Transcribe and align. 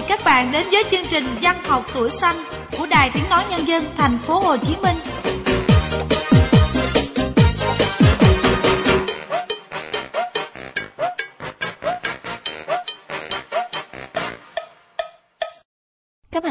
mời 0.00 0.08
các 0.08 0.24
bạn 0.24 0.52
đến 0.52 0.66
với 0.72 0.84
chương 0.90 1.06
trình 1.08 1.24
Văn 1.42 1.56
học 1.62 1.84
tuổi 1.94 2.10
xanh 2.10 2.36
của 2.78 2.86
Đài 2.86 3.10
Tiếng 3.14 3.24
nói 3.30 3.44
Nhân 3.50 3.66
dân 3.66 3.84
thành 3.96 4.18
phố 4.18 4.38
Hồ 4.38 4.56
Chí 4.56 4.76
Minh. 4.82 5.19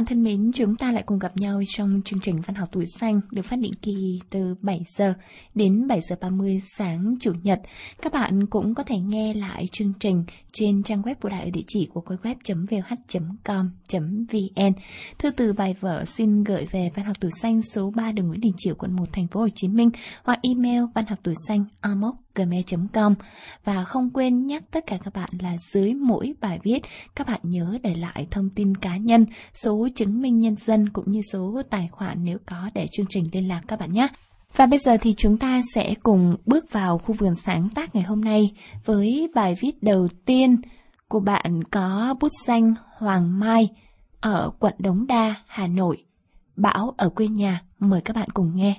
Thân 0.10 0.23
mến, 0.23 0.52
chúng 0.54 0.76
ta 0.76 0.91
lại 0.91 1.04
cùng 1.05 1.20
gặp 1.20 1.32
nhau 1.38 1.62
trong 1.68 2.02
chương 2.05 2.20
trình 2.20 2.36
Văn 2.46 2.55
học 2.55 2.70
tuổi 2.71 2.86
xanh 3.00 3.21
được 3.32 3.42
phát 3.42 3.60
định 3.60 3.73
kỳ 3.82 4.20
từ 4.30 4.55
7 4.62 4.80
giờ 4.98 5.14
đến 5.55 5.88
7 5.88 6.02
giờ 6.10 6.16
30 6.21 6.60
sáng 6.78 7.16
Chủ 7.21 7.32
nhật. 7.43 7.60
Các 8.02 8.14
bạn 8.14 8.46
cũng 8.50 8.75
có 8.75 8.83
thể 8.83 9.00
nghe 9.00 9.33
lại 9.33 9.68
chương 9.71 9.93
trình 10.00 10.24
trên 10.54 10.83
trang 10.83 11.02
web 11.02 11.16
của 11.21 11.30
đại 11.30 11.43
ở 11.43 11.50
địa 11.54 11.61
chỉ 11.68 11.88
của 11.93 12.02
quay 12.02 12.19
web.vh.com.vn. 12.24 12.74
Thư 15.19 15.32
từ 15.32 15.54
bài 15.54 15.75
vở 15.80 16.06
xin 16.06 16.44
gửi 16.44 16.66
về 16.71 16.91
Văn 16.96 17.05
học 17.05 17.18
tuổi 17.19 17.32
xanh 17.41 17.61
số 17.61 17.91
3 17.96 18.11
đường 18.11 18.28
Nguyễn 18.28 18.41
Đình 18.41 18.54
Chiểu 18.57 18.75
quận 18.75 18.96
1 18.96 19.05
thành 19.14 19.28
phố 19.28 19.39
Hồ 19.39 19.47
Chí 19.55 19.68
Minh 19.68 19.89
hoặc 20.24 20.39
email 20.41 20.83
văn 20.96 21.05
học 21.05 21.19
tuổi 21.24 21.36
xanh 21.47 21.66
amoc 21.82 22.16
gmail.com 22.39 23.16
và 23.64 23.84
không 23.84 24.10
quên 24.10 24.47
nhắc 24.47 24.64
tất 24.71 24.84
cả 24.88 24.97
các 25.04 25.14
bạn 25.14 25.30
là 25.39 25.56
dưới 25.71 25.93
mỗi 25.93 26.34
bài 26.42 26.60
viết 26.64 26.80
các 27.16 27.28
bạn 27.28 27.39
nhớ 27.43 27.78
để 27.84 27.96
lại 27.96 28.28
thông 28.32 28.50
tin 28.50 28.78
cá 28.78 28.97
nhân, 28.97 29.25
số 29.54 29.88
chứng 29.96 30.21
minh 30.21 30.39
nhân 30.39 30.56
dân 30.56 30.89
cũng 30.89 31.11
như 31.11 31.21
số 31.32 31.61
tài 31.70 31.88
khoản 31.92 32.17
nếu 32.23 32.38
có 32.45 32.70
để 32.73 32.88
chương 32.92 33.06
trình 33.09 33.23
liên 33.31 33.47
lạc 33.47 33.61
các 33.67 33.80
bạn 33.80 33.94
nhé. 33.94 34.08
Và 34.56 34.66
bây 34.66 34.80
giờ 34.80 34.97
thì 35.02 35.14
chúng 35.17 35.38
ta 35.38 35.61
sẽ 35.75 35.94
cùng 36.03 36.36
bước 36.45 36.72
vào 36.72 36.97
khu 36.97 37.16
vườn 37.16 37.36
sáng 37.36 37.70
tác 37.75 37.95
ngày 37.95 38.03
hôm 38.03 38.22
nay 38.22 38.52
với 38.85 39.30
bài 39.35 39.56
viết 39.59 39.83
đầu 39.83 40.08
tiên 40.25 40.58
của 41.08 41.19
bạn 41.19 41.63
có 41.63 42.16
bút 42.19 42.31
danh 42.45 42.73
Hoàng 42.97 43.39
Mai 43.39 43.69
ở 44.19 44.52
quận 44.59 44.73
Đống 44.80 45.08
Đa, 45.08 45.35
Hà 45.47 45.67
Nội. 45.67 46.06
Bão 46.56 46.94
ở 46.97 47.09
quê 47.09 47.28
nhà, 47.28 47.61
mời 47.80 48.02
các 48.02 48.16
bạn 48.16 48.30
cùng 48.33 48.56
nghe. 48.56 48.75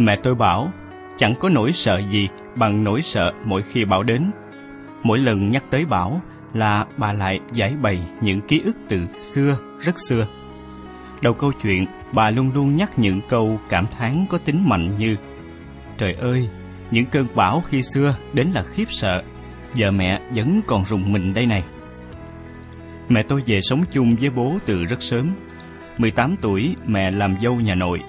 Mẹ 0.00 0.16
tôi 0.16 0.34
bảo, 0.34 0.72
chẳng 1.16 1.34
có 1.40 1.48
nỗi 1.48 1.72
sợ 1.72 2.00
gì 2.10 2.28
bằng 2.54 2.84
nỗi 2.84 3.02
sợ 3.02 3.32
mỗi 3.44 3.62
khi 3.62 3.84
bão 3.84 4.02
đến. 4.02 4.30
Mỗi 5.02 5.18
lần 5.18 5.50
nhắc 5.50 5.64
tới 5.70 5.84
bão 5.84 6.20
là 6.54 6.86
bà 6.96 7.12
lại 7.12 7.40
giải 7.52 7.74
bày 7.82 8.00
những 8.20 8.40
ký 8.40 8.60
ức 8.64 8.76
từ 8.88 9.00
xưa, 9.18 9.56
rất 9.80 10.00
xưa. 10.08 10.26
Đầu 11.22 11.34
câu 11.34 11.52
chuyện, 11.62 11.86
bà 12.12 12.30
luôn 12.30 12.50
luôn 12.54 12.76
nhắc 12.76 12.98
những 12.98 13.20
câu 13.28 13.60
cảm 13.68 13.86
thán 13.98 14.26
có 14.30 14.38
tính 14.38 14.68
mạnh 14.68 14.98
như 14.98 15.16
Trời 15.98 16.14
ơi, 16.14 16.48
những 16.90 17.06
cơn 17.06 17.26
bão 17.34 17.60
khi 17.60 17.82
xưa 17.82 18.16
đến 18.32 18.48
là 18.48 18.62
khiếp 18.62 18.86
sợ, 18.88 19.22
giờ 19.74 19.90
mẹ 19.90 20.20
vẫn 20.34 20.60
còn 20.66 20.84
rùng 20.84 21.12
mình 21.12 21.34
đây 21.34 21.46
này. 21.46 21.64
Mẹ 23.08 23.22
tôi 23.22 23.42
về 23.46 23.60
sống 23.60 23.84
chung 23.92 24.16
với 24.16 24.30
bố 24.30 24.58
từ 24.66 24.84
rất 24.84 25.02
sớm. 25.02 25.34
18 25.98 26.36
tuổi 26.40 26.76
mẹ 26.86 27.10
làm 27.10 27.36
dâu 27.42 27.60
nhà 27.60 27.74
nội. 27.74 28.00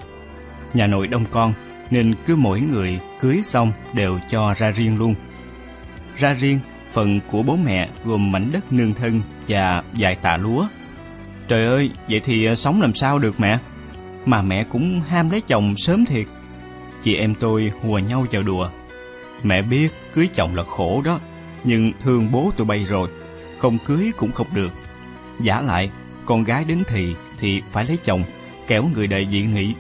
Nhà 0.73 0.87
nội 0.87 1.07
đông 1.07 1.25
con, 1.31 1.53
nên 1.91 2.13
cứ 2.25 2.35
mỗi 2.35 2.61
người 2.61 2.99
cưới 3.19 3.41
xong 3.43 3.71
đều 3.93 4.19
cho 4.29 4.53
ra 4.57 4.71
riêng 4.71 4.97
luôn. 4.97 5.15
Ra 6.17 6.33
riêng, 6.33 6.59
phần 6.91 7.19
của 7.31 7.43
bố 7.43 7.55
mẹ 7.55 7.89
gồm 8.05 8.31
mảnh 8.31 8.49
đất 8.51 8.73
nương 8.73 8.93
thân 8.93 9.21
và 9.47 9.83
vài 9.93 10.15
tạ 10.15 10.37
lúa. 10.37 10.67
Trời 11.47 11.65
ơi, 11.65 11.91
vậy 12.09 12.21
thì 12.23 12.45
ờ, 12.45 12.55
sống 12.55 12.81
làm 12.81 12.93
sao 12.93 13.19
được 13.19 13.39
mẹ? 13.39 13.57
Mà 14.25 14.41
mẹ 14.41 14.63
cũng 14.63 15.01
ham 15.01 15.29
lấy 15.29 15.41
chồng 15.41 15.73
sớm 15.77 16.05
thiệt. 16.05 16.27
Chị 17.01 17.15
em 17.15 17.35
tôi 17.35 17.71
hùa 17.81 17.99
nhau 17.99 18.25
vào 18.31 18.43
đùa. 18.43 18.69
Mẹ 19.43 19.61
biết 19.61 19.87
cưới 20.13 20.29
chồng 20.35 20.55
là 20.55 20.63
khổ 20.63 21.01
đó, 21.05 21.19
nhưng 21.63 21.91
thương 21.99 22.31
bố 22.31 22.51
tụi 22.57 22.67
bay 22.67 22.83
rồi, 22.83 23.09
không 23.57 23.77
cưới 23.85 24.11
cũng 24.17 24.31
không 24.31 24.47
được. 24.53 24.71
Giả 25.41 25.61
lại, 25.61 25.91
con 26.25 26.43
gái 26.43 26.65
đến 26.65 26.83
thì 26.87 27.15
thì 27.39 27.61
phải 27.71 27.85
lấy 27.85 27.97
chồng, 28.03 28.23
kéo 28.67 28.89
người 28.93 29.07
đời 29.07 29.27
dị 29.31 29.41
nghị. 29.41 29.73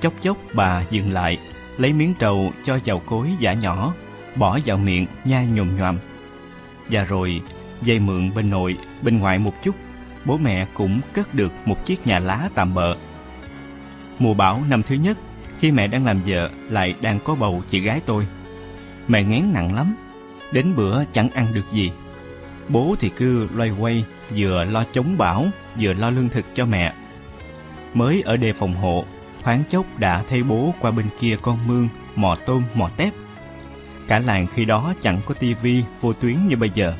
Chốc 0.00 0.12
chốc 0.22 0.36
bà 0.54 0.82
dừng 0.90 1.12
lại, 1.12 1.38
lấy 1.80 1.92
miếng 1.92 2.14
trầu 2.14 2.52
cho 2.64 2.78
vào 2.84 2.98
cối 2.98 3.30
giả 3.38 3.52
nhỏ, 3.52 3.94
bỏ 4.36 4.58
vào 4.64 4.76
miệng 4.76 5.06
nhai 5.24 5.46
nhồm 5.46 5.76
nhoàm. 5.76 5.98
Và 6.90 7.04
rồi, 7.04 7.42
dây 7.82 7.98
mượn 7.98 8.34
bên 8.34 8.50
nội, 8.50 8.78
bên 9.02 9.18
ngoài 9.18 9.38
một 9.38 9.54
chút, 9.62 9.74
bố 10.24 10.38
mẹ 10.38 10.66
cũng 10.74 11.00
cất 11.12 11.34
được 11.34 11.52
một 11.64 11.84
chiếc 11.84 12.06
nhà 12.06 12.18
lá 12.18 12.48
tạm 12.54 12.74
bợ. 12.74 12.96
Mùa 14.18 14.34
bão 14.34 14.62
năm 14.68 14.82
thứ 14.82 14.94
nhất, 14.94 15.18
khi 15.58 15.70
mẹ 15.70 15.86
đang 15.86 16.04
làm 16.04 16.20
vợ 16.26 16.50
lại 16.68 16.94
đang 17.00 17.18
có 17.20 17.34
bầu 17.34 17.62
chị 17.70 17.80
gái 17.80 18.00
tôi. 18.06 18.26
Mẹ 19.08 19.22
ngén 19.22 19.52
nặng 19.52 19.74
lắm, 19.74 19.94
đến 20.52 20.76
bữa 20.76 21.04
chẳng 21.12 21.30
ăn 21.30 21.46
được 21.52 21.72
gì. 21.72 21.92
Bố 22.68 22.96
thì 23.00 23.08
cứ 23.08 23.48
loay 23.54 23.70
quay, 23.70 24.04
vừa 24.36 24.64
lo 24.64 24.84
chống 24.92 25.18
bão, 25.18 25.46
vừa 25.80 25.92
lo 25.92 26.10
lương 26.10 26.28
thực 26.28 26.44
cho 26.54 26.66
mẹ. 26.66 26.92
Mới 27.94 28.22
ở 28.22 28.36
đề 28.36 28.52
phòng 28.52 28.74
hộ, 28.74 29.04
thoáng 29.42 29.62
chốc 29.68 29.86
đã 29.98 30.22
thấy 30.28 30.42
bố 30.42 30.74
qua 30.80 30.90
bên 30.90 31.06
kia 31.20 31.36
con 31.42 31.66
mương, 31.66 31.88
mò 32.16 32.34
tôm, 32.46 32.62
mò 32.74 32.88
tép. 32.96 33.14
Cả 34.08 34.18
làng 34.18 34.46
khi 34.46 34.64
đó 34.64 34.94
chẳng 35.00 35.20
có 35.26 35.34
tivi 35.34 35.84
vô 36.00 36.12
tuyến 36.12 36.36
như 36.48 36.56
bây 36.56 36.70
giờ. 36.74 36.94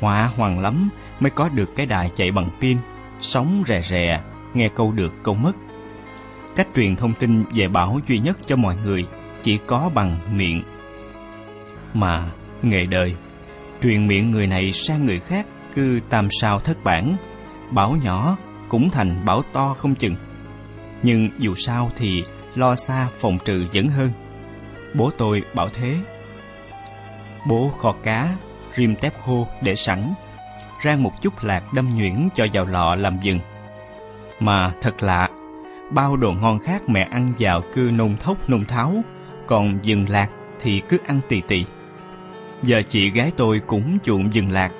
Hỏa 0.00 0.26
hoàng 0.36 0.60
lắm 0.60 0.88
mới 1.20 1.30
có 1.30 1.48
được 1.48 1.76
cái 1.76 1.86
đài 1.86 2.10
chạy 2.14 2.30
bằng 2.30 2.50
pin, 2.60 2.78
sóng 3.20 3.62
rè 3.66 3.82
rè, 3.82 4.20
nghe 4.54 4.68
câu 4.68 4.92
được 4.92 5.12
câu 5.22 5.34
mất. 5.34 5.52
Cách 6.56 6.68
truyền 6.76 6.96
thông 6.96 7.14
tin 7.14 7.44
về 7.52 7.68
bão 7.68 8.00
duy 8.08 8.18
nhất 8.18 8.38
cho 8.46 8.56
mọi 8.56 8.76
người 8.84 9.06
chỉ 9.42 9.58
có 9.66 9.90
bằng 9.94 10.18
miệng. 10.32 10.62
Mà 11.94 12.30
nghề 12.62 12.86
đời, 12.86 13.14
truyền 13.82 14.06
miệng 14.06 14.30
người 14.30 14.46
này 14.46 14.72
sang 14.72 15.06
người 15.06 15.20
khác 15.20 15.46
cứ 15.74 16.00
tam 16.08 16.28
sao 16.40 16.60
thất 16.60 16.84
bản, 16.84 17.16
bão 17.70 17.96
nhỏ 18.02 18.36
cũng 18.68 18.90
thành 18.90 19.24
bão 19.24 19.42
to 19.52 19.74
không 19.74 19.94
chừng. 19.94 20.16
Nhưng 21.02 21.30
dù 21.38 21.54
sao 21.54 21.90
thì 21.96 22.24
lo 22.54 22.74
xa 22.74 23.08
phòng 23.18 23.38
trừ 23.44 23.66
vẫn 23.74 23.88
hơn. 23.88 24.10
Bố 24.94 25.10
tôi 25.18 25.42
bảo 25.54 25.68
thế. 25.68 25.96
Bố 27.46 27.68
kho 27.68 27.92
cá, 28.02 28.36
rim 28.74 28.94
tép 28.96 29.22
khô 29.22 29.48
để 29.62 29.74
sẵn, 29.74 30.14
rang 30.84 31.02
một 31.02 31.22
chút 31.22 31.44
lạc 31.44 31.72
đâm 31.72 31.96
nhuyễn 31.96 32.28
cho 32.34 32.46
vào 32.52 32.64
lọ 32.64 32.94
làm 32.94 33.18
dừng. 33.22 33.40
Mà 34.40 34.72
thật 34.82 35.02
lạ, 35.02 35.28
bao 35.90 36.16
đồ 36.16 36.32
ngon 36.32 36.58
khác 36.58 36.82
mẹ 36.88 37.08
ăn 37.10 37.32
vào 37.38 37.62
cứ 37.74 37.90
nôn 37.94 38.16
thốc 38.16 38.50
nôn 38.50 38.64
tháo, 38.64 38.94
còn 39.46 39.78
dừng 39.82 40.08
lạc 40.08 40.30
thì 40.60 40.82
cứ 40.88 40.98
ăn 41.06 41.20
tì 41.28 41.40
tì. 41.40 41.64
Giờ 42.62 42.82
chị 42.88 43.10
gái 43.10 43.32
tôi 43.36 43.60
cũng 43.66 43.98
chuộng 44.04 44.34
dừng 44.34 44.50
lạc. 44.50 44.72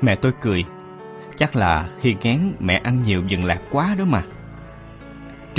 Mẹ 0.00 0.14
tôi 0.14 0.32
cười, 0.40 0.64
chắc 1.36 1.56
là 1.56 1.88
khi 2.00 2.16
ngán 2.22 2.52
mẹ 2.60 2.80
ăn 2.84 3.02
nhiều 3.02 3.22
dừng 3.28 3.44
lạc 3.44 3.60
quá 3.70 3.94
đó 3.98 4.04
mà. 4.04 4.22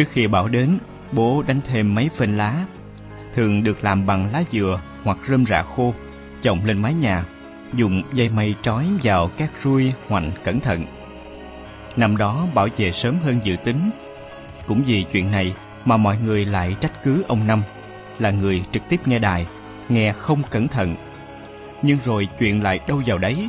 Trước 0.02 0.10
khi 0.12 0.28
bão 0.28 0.48
đến, 0.48 0.78
bố 1.12 1.44
đánh 1.48 1.62
thêm 1.66 1.96
mấy 1.96 2.10
phên 2.10 2.38
lá, 2.38 2.66
thường 3.34 3.64
được 3.64 3.84
làm 3.84 4.06
bằng 4.06 4.32
lá 4.34 4.44
dừa 4.52 4.82
hoặc 5.04 5.18
rơm 5.28 5.46
rạ 5.46 5.64
khô, 5.64 5.94
chồng 6.42 6.66
lên 6.66 6.82
mái 6.82 6.94
nhà, 6.94 7.26
dùng 7.74 8.04
dây 8.14 8.30
mây 8.30 8.56
trói 8.62 8.86
vào 9.04 9.30
các 9.38 9.52
ruôi 9.60 9.94
hoành 10.08 10.32
cẩn 10.44 10.60
thận. 10.60 10.86
Năm 11.96 12.18
đó 12.18 12.48
bảo 12.54 12.68
về 12.78 12.92
sớm 12.92 13.16
hơn 13.24 13.40
dự 13.44 13.56
tính. 13.56 13.92
Cũng 14.68 14.84
vì 14.86 15.06
chuyện 15.12 15.32
này 15.32 15.56
mà 15.86 15.98
mọi 15.98 16.18
người 16.26 16.46
lại 16.46 16.76
trách 16.80 17.04
cứ 17.04 17.24
ông 17.28 17.48
Năm, 17.48 17.62
là 18.20 18.32
người 18.32 18.64
trực 18.72 18.90
tiếp 18.90 19.08
nghe 19.08 19.20
đài, 19.20 19.46
nghe 19.90 20.14
không 20.14 20.42
cẩn 20.52 20.68
thận. 20.68 20.96
Nhưng 21.82 21.98
rồi 22.06 22.28
chuyện 22.40 22.64
lại 22.64 22.80
đâu 22.88 23.02
vào 23.06 23.18
đấy. 23.18 23.48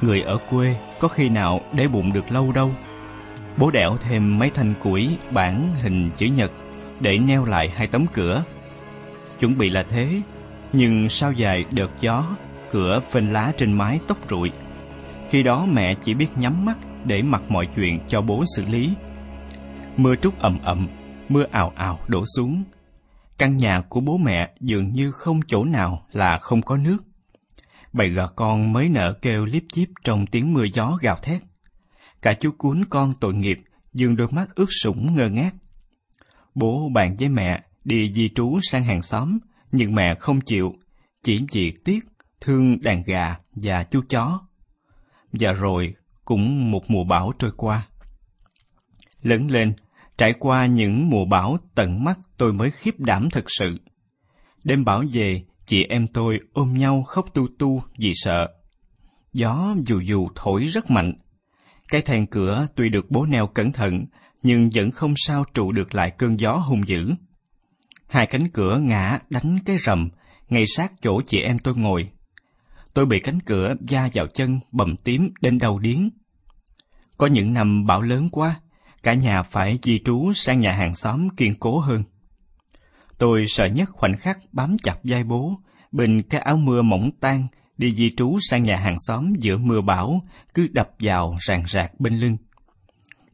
Người 0.00 0.22
ở 0.22 0.38
quê 0.50 0.76
có 0.98 1.08
khi 1.08 1.28
nào 1.28 1.60
để 1.72 1.88
bụng 1.88 2.12
được 2.12 2.32
lâu 2.32 2.52
đâu 2.52 2.70
Bố 3.58 3.70
đẽo 3.70 3.96
thêm 3.96 4.38
mấy 4.38 4.50
thanh 4.50 4.74
củi 4.80 5.18
bản 5.30 5.68
hình 5.82 6.10
chữ 6.16 6.26
nhật 6.26 6.52
để 7.00 7.18
neo 7.18 7.44
lại 7.44 7.68
hai 7.68 7.86
tấm 7.86 8.06
cửa. 8.12 8.44
Chuẩn 9.40 9.58
bị 9.58 9.70
là 9.70 9.82
thế, 9.82 10.22
nhưng 10.72 11.08
sau 11.08 11.32
dài 11.32 11.64
đợt 11.70 11.90
gió, 12.00 12.36
cửa 12.70 13.00
phên 13.10 13.32
lá 13.32 13.52
trên 13.56 13.72
mái 13.72 14.00
tốc 14.06 14.18
rụi. 14.28 14.52
Khi 15.30 15.42
đó 15.42 15.66
mẹ 15.72 15.94
chỉ 15.94 16.14
biết 16.14 16.28
nhắm 16.36 16.64
mắt 16.64 16.78
để 17.04 17.22
mặc 17.22 17.42
mọi 17.48 17.66
chuyện 17.66 18.00
cho 18.08 18.22
bố 18.22 18.44
xử 18.56 18.64
lý. 18.64 18.94
Mưa 19.96 20.14
trút 20.16 20.38
ầm 20.38 20.58
ầm, 20.62 20.88
mưa 21.28 21.44
ào 21.50 21.72
ào 21.76 21.98
đổ 22.08 22.24
xuống. 22.36 22.64
Căn 23.38 23.56
nhà 23.56 23.80
của 23.88 24.00
bố 24.00 24.16
mẹ 24.16 24.50
dường 24.60 24.92
như 24.92 25.10
không 25.10 25.40
chỗ 25.46 25.64
nào 25.64 26.06
là 26.12 26.38
không 26.38 26.62
có 26.62 26.76
nước. 26.76 26.98
Bầy 27.92 28.08
gà 28.08 28.26
con 28.36 28.72
mới 28.72 28.88
nở 28.88 29.12
kêu 29.22 29.44
líp 29.44 29.64
chíp 29.72 29.88
trong 30.04 30.26
tiếng 30.26 30.52
mưa 30.52 30.64
gió 30.64 30.98
gào 31.00 31.16
thét. 31.16 31.42
Cả 32.24 32.34
chú 32.34 32.50
cuốn 32.58 32.84
con 32.90 33.12
tội 33.20 33.34
nghiệp, 33.34 33.58
dương 33.92 34.16
đôi 34.16 34.28
mắt 34.30 34.54
ướt 34.54 34.66
sũng 34.82 35.14
ngơ 35.14 35.28
ngác. 35.28 35.54
Bố 36.54 36.88
bạn 36.88 37.16
với 37.16 37.28
mẹ 37.28 37.62
đi 37.84 38.12
di 38.12 38.28
trú 38.28 38.58
sang 38.62 38.84
hàng 38.84 39.02
xóm, 39.02 39.38
nhưng 39.72 39.94
mẹ 39.94 40.14
không 40.14 40.40
chịu, 40.40 40.74
chỉ 41.22 41.40
vì 41.52 41.72
tiếc, 41.84 42.04
thương 42.40 42.82
đàn 42.82 43.02
gà 43.02 43.36
và 43.54 43.84
chú 43.84 44.00
chó. 44.08 44.40
Và 45.32 45.52
rồi 45.52 45.94
cũng 46.24 46.70
một 46.70 46.90
mùa 46.90 47.04
bão 47.04 47.32
trôi 47.38 47.50
qua. 47.56 47.88
Lớn 49.22 49.50
lên, 49.50 49.74
trải 50.18 50.32
qua 50.38 50.66
những 50.66 51.10
mùa 51.10 51.24
bão 51.24 51.58
tận 51.74 52.04
mắt 52.04 52.18
tôi 52.36 52.52
mới 52.52 52.70
khiếp 52.70 53.00
đảm 53.00 53.30
thật 53.30 53.44
sự. 53.46 53.78
Đêm 54.64 54.84
bão 54.84 55.02
về, 55.12 55.42
chị 55.66 55.84
em 55.84 56.06
tôi 56.06 56.40
ôm 56.52 56.74
nhau 56.74 57.02
khóc 57.02 57.34
tu 57.34 57.48
tu 57.58 57.82
vì 57.98 58.12
sợ. 58.14 58.48
Gió 59.32 59.74
dù 59.86 60.00
dù 60.00 60.28
thổi 60.34 60.66
rất 60.66 60.90
mạnh. 60.90 61.12
Cái 61.94 62.02
then 62.02 62.26
cửa 62.26 62.66
tuy 62.74 62.88
được 62.88 63.10
bố 63.10 63.26
neo 63.26 63.46
cẩn 63.46 63.72
thận, 63.72 64.04
nhưng 64.42 64.70
vẫn 64.74 64.90
không 64.90 65.14
sao 65.16 65.44
trụ 65.54 65.72
được 65.72 65.94
lại 65.94 66.10
cơn 66.10 66.40
gió 66.40 66.52
hung 66.52 66.88
dữ. 66.88 67.14
Hai 68.08 68.26
cánh 68.26 68.50
cửa 68.50 68.78
ngã 68.78 69.18
đánh 69.30 69.58
cái 69.64 69.78
rầm, 69.78 70.08
ngay 70.48 70.64
sát 70.76 70.92
chỗ 71.02 71.20
chị 71.26 71.40
em 71.40 71.58
tôi 71.58 71.74
ngồi. 71.76 72.10
Tôi 72.94 73.06
bị 73.06 73.20
cánh 73.20 73.40
cửa 73.40 73.74
da 73.88 74.08
vào 74.14 74.26
chân 74.26 74.60
bầm 74.72 74.96
tím 74.96 75.30
đến 75.40 75.58
đầu 75.58 75.78
điếng. 75.78 76.10
Có 77.18 77.26
những 77.26 77.52
năm 77.52 77.86
bão 77.86 78.02
lớn 78.02 78.28
quá, 78.30 78.60
cả 79.02 79.14
nhà 79.14 79.42
phải 79.42 79.78
di 79.82 80.00
trú 80.04 80.32
sang 80.34 80.58
nhà 80.58 80.72
hàng 80.72 80.94
xóm 80.94 81.28
kiên 81.36 81.54
cố 81.54 81.78
hơn. 81.78 82.02
Tôi 83.18 83.44
sợ 83.48 83.66
nhất 83.66 83.90
khoảnh 83.92 84.16
khắc 84.16 84.38
bám 84.52 84.76
chặt 84.82 84.96
vai 85.04 85.24
bố, 85.24 85.54
bên 85.92 86.22
cái 86.22 86.40
áo 86.40 86.56
mưa 86.56 86.82
mỏng 86.82 87.10
tan, 87.20 87.46
đi 87.76 87.94
di 87.94 88.14
trú 88.16 88.38
sang 88.50 88.62
nhà 88.62 88.76
hàng 88.76 88.96
xóm 88.98 89.32
giữa 89.38 89.56
mưa 89.56 89.80
bão, 89.80 90.22
cứ 90.54 90.68
đập 90.72 90.90
vào 90.98 91.36
ràng 91.40 91.64
rạc 91.66 92.00
bên 92.00 92.18
lưng. 92.18 92.36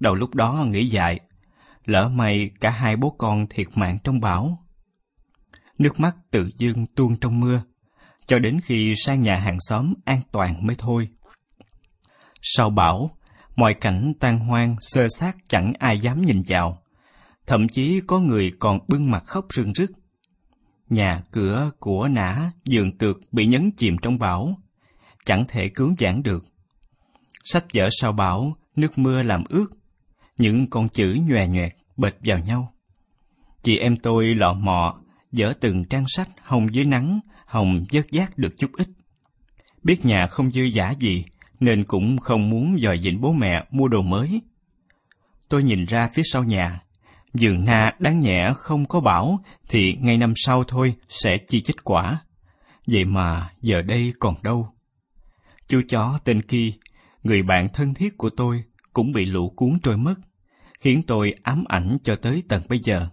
Đầu 0.01 0.15
lúc 0.15 0.35
đó 0.35 0.67
nghĩ 0.69 0.87
dại, 0.87 1.21
lỡ 1.85 2.09
may 2.09 2.51
cả 2.61 2.71
hai 2.71 2.97
bố 2.97 3.11
con 3.11 3.47
thiệt 3.51 3.67
mạng 3.75 3.99
trong 4.05 4.21
bão. 4.21 4.59
Nước 5.79 6.01
mắt 6.01 6.17
tự 6.31 6.51
dưng 6.59 6.87
tuôn 6.87 7.17
trong 7.17 7.41
mưa, 7.41 7.63
cho 8.27 8.39
đến 8.39 8.61
khi 8.65 8.95
sang 8.97 9.23
nhà 9.23 9.37
hàng 9.37 9.59
xóm 9.61 9.95
an 10.05 10.21
toàn 10.33 10.67
mới 10.67 10.77
thôi. 10.79 11.09
Sau 12.43 12.71
bão, 12.71 13.11
mọi 13.57 13.75
cảnh 13.75 14.13
tan 14.21 14.39
hoang, 14.39 14.77
sơ 14.81 15.09
sát 15.19 15.37
chẳng 15.49 15.73
ai 15.79 15.99
dám 15.99 16.23
nhìn 16.23 16.43
vào. 16.47 16.75
Thậm 17.47 17.69
chí 17.69 18.01
có 18.07 18.21
người 18.21 18.53
còn 18.59 18.79
bưng 18.89 19.11
mặt 19.11 19.23
khóc 19.27 19.47
rưng 19.51 19.75
rức. 19.75 19.91
Nhà 20.91 21.23
cửa 21.31 21.71
của 21.79 22.09
nã, 22.09 22.53
giường 22.65 22.99
tược 22.99 23.33
bị 23.33 23.47
nhấn 23.47 23.71
chìm 23.77 23.97
trong 24.03 24.19
bão, 24.19 24.59
chẳng 25.25 25.45
thể 25.49 25.69
cứu 25.69 25.95
vãn 25.99 26.23
được. 26.23 26.45
Sách 27.45 27.65
vở 27.75 27.89
sau 28.01 28.13
bão, 28.13 28.57
nước 28.77 28.99
mưa 28.99 29.23
làm 29.23 29.45
ướt, 29.49 29.67
những 30.39 30.71
con 30.71 30.89
chữ 30.89 31.17
nhòe 31.29 31.49
nhoẹt 31.49 31.73
bệt 31.97 32.15
vào 32.25 32.39
nhau. 32.39 32.73
Chị 33.63 33.79
em 33.79 33.97
tôi 33.97 34.35
lọ 34.35 34.53
mọ, 34.53 34.99
dở 35.33 35.53
từng 35.61 35.85
trang 35.85 36.05
sách 36.09 36.29
hồng 36.43 36.75
dưới 36.75 36.85
nắng, 36.85 37.21
hồng 37.47 37.85
vớt 37.93 38.11
giác 38.11 38.39
được 38.39 38.55
chút 38.59 38.71
ít. 38.77 38.89
Biết 39.83 40.05
nhà 40.05 40.27
không 40.27 40.51
dư 40.51 40.63
giả 40.63 40.91
gì, 40.91 41.25
nên 41.61 41.85
cũng 41.85 42.19
không 42.19 42.51
muốn 42.51 42.77
dòi 42.81 42.99
dịnh 42.99 43.21
bố 43.21 43.33
mẹ 43.33 43.65
mua 43.71 43.89
đồ 43.89 44.03
mới. 44.03 44.41
Tôi 45.49 45.63
nhìn 45.63 45.85
ra 45.85 46.09
phía 46.15 46.23
sau 46.33 46.45
nhà, 46.45 46.81
dường 47.35 47.65
na 47.65 47.95
đáng 47.99 48.21
nhẹ 48.21 48.53
không 48.57 48.87
có 48.87 49.01
bảo 49.01 49.41
thì 49.69 49.97
ngay 50.01 50.19
năm 50.19 50.33
sau 50.37 50.65
thôi 50.65 50.95
sẽ 51.09 51.39
chi 51.39 51.61
chích 51.61 51.85
quả. 51.85 52.21
Vậy 52.87 53.05
mà 53.05 53.51
giờ 53.61 53.83
đây 53.83 54.13
còn 54.19 54.35
đâu. 54.43 54.75
Chú 55.69 55.83
chó 55.89 56.19
tên 56.25 56.43
Ki, 56.43 56.73
người 57.23 57.43
bạn 57.43 57.69
thân 57.69 57.95
thiết 57.95 58.19
của 58.19 58.31
tôi, 58.31 58.65
cũng 58.93 59.13
bị 59.13 59.25
lũ 59.25 59.53
cuốn 59.57 59.79
trôi 59.83 59.97
mất, 59.97 60.15
khiến 60.81 61.03
tôi 61.07 61.35
ám 61.43 61.65
ảnh 61.69 61.99
cho 62.03 62.17
tới 62.17 62.43
tận 62.49 62.63
bây 62.69 62.79
giờ. 62.79 63.09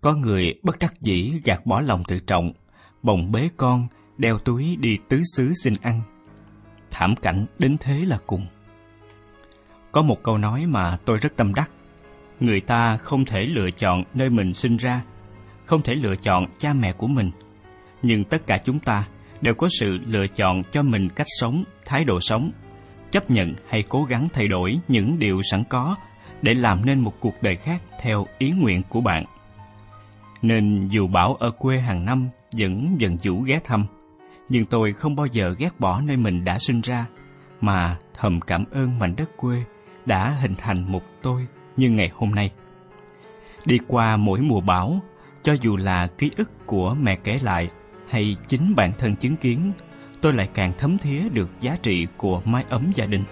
Có 0.00 0.14
người 0.14 0.54
bất 0.62 0.78
đắc 0.78 1.00
dĩ 1.00 1.40
gạt 1.44 1.66
bỏ 1.66 1.80
lòng 1.80 2.02
tự 2.08 2.18
trọng, 2.18 2.52
bồng 3.02 3.32
bế 3.32 3.48
con, 3.56 3.88
đeo 4.18 4.38
túi 4.38 4.76
đi 4.76 4.98
tứ 5.08 5.22
xứ 5.36 5.52
xin 5.62 5.74
ăn. 5.82 6.02
Thảm 6.90 7.16
cảnh 7.16 7.46
đến 7.58 7.76
thế 7.80 8.04
là 8.04 8.18
cùng. 8.26 8.46
Có 9.92 10.02
một 10.02 10.22
câu 10.22 10.38
nói 10.38 10.66
mà 10.66 10.98
tôi 11.04 11.18
rất 11.18 11.36
tâm 11.36 11.54
đắc. 11.54 11.70
Người 12.40 12.60
ta 12.60 12.96
không 12.96 13.24
thể 13.24 13.46
lựa 13.46 13.70
chọn 13.70 14.04
nơi 14.14 14.30
mình 14.30 14.52
sinh 14.52 14.76
ra, 14.76 15.02
không 15.64 15.82
thể 15.82 15.94
lựa 15.94 16.16
chọn 16.16 16.46
cha 16.58 16.72
mẹ 16.72 16.92
của 16.92 17.06
mình. 17.06 17.30
Nhưng 18.02 18.24
tất 18.24 18.46
cả 18.46 18.58
chúng 18.58 18.78
ta 18.78 19.06
đều 19.40 19.54
có 19.54 19.68
sự 19.80 19.98
lựa 20.06 20.26
chọn 20.26 20.62
cho 20.72 20.82
mình 20.82 21.08
cách 21.08 21.26
sống, 21.40 21.64
thái 21.84 22.04
độ 22.04 22.20
sống, 22.20 22.50
chấp 23.10 23.30
nhận 23.30 23.54
hay 23.68 23.82
cố 23.82 24.04
gắng 24.04 24.28
thay 24.32 24.48
đổi 24.48 24.78
những 24.88 25.18
điều 25.18 25.40
sẵn 25.50 25.64
có 25.64 25.96
để 26.42 26.54
làm 26.54 26.86
nên 26.86 27.00
một 27.00 27.20
cuộc 27.20 27.42
đời 27.42 27.56
khác 27.56 27.82
theo 28.00 28.26
ý 28.38 28.50
nguyện 28.50 28.82
của 28.88 29.00
bạn. 29.00 29.24
Nên 30.42 30.88
dù 30.88 31.06
bảo 31.06 31.34
ở 31.34 31.50
quê 31.50 31.78
hàng 31.78 32.04
năm 32.04 32.28
vẫn 32.52 32.96
dần 32.98 33.18
chủ 33.18 33.40
ghé 33.40 33.60
thăm, 33.64 33.86
nhưng 34.48 34.64
tôi 34.64 34.92
không 34.92 35.16
bao 35.16 35.26
giờ 35.26 35.54
ghét 35.58 35.80
bỏ 35.80 36.00
nơi 36.00 36.16
mình 36.16 36.44
đã 36.44 36.58
sinh 36.58 36.80
ra, 36.80 37.06
mà 37.60 37.96
thầm 38.14 38.40
cảm 38.40 38.64
ơn 38.70 38.98
mảnh 38.98 39.14
đất 39.16 39.36
quê 39.36 39.62
đã 40.06 40.30
hình 40.30 40.54
thành 40.58 40.92
một 40.92 41.02
tôi 41.22 41.46
như 41.76 41.90
ngày 41.90 42.10
hôm 42.14 42.30
nay. 42.30 42.50
Đi 43.64 43.78
qua 43.86 44.16
mỗi 44.16 44.40
mùa 44.40 44.60
bão, 44.60 45.00
cho 45.42 45.56
dù 45.60 45.76
là 45.76 46.06
ký 46.06 46.30
ức 46.36 46.66
của 46.66 46.94
mẹ 47.00 47.16
kể 47.16 47.38
lại 47.42 47.70
hay 48.08 48.36
chính 48.48 48.74
bản 48.74 48.92
thân 48.98 49.16
chứng 49.16 49.36
kiến, 49.36 49.72
tôi 50.20 50.32
lại 50.32 50.48
càng 50.54 50.72
thấm 50.78 50.98
thía 50.98 51.28
được 51.28 51.50
giá 51.60 51.76
trị 51.82 52.06
của 52.16 52.42
mái 52.44 52.64
ấm 52.68 52.92
gia 52.94 53.06
đình, 53.06 53.24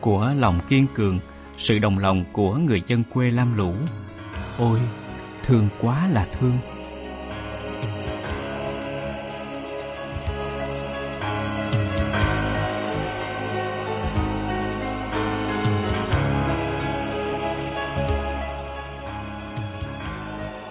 của 0.00 0.32
lòng 0.36 0.58
kiên 0.68 0.86
cường, 0.94 1.18
sự 1.56 1.78
đồng 1.78 1.98
lòng 1.98 2.24
của 2.32 2.54
người 2.54 2.82
dân 2.86 3.04
quê 3.04 3.30
lam 3.30 3.56
lũ. 3.56 3.72
Ôi, 4.58 4.80
thương 5.44 5.68
quá 5.80 6.08
là 6.08 6.26
thương. 6.38 6.58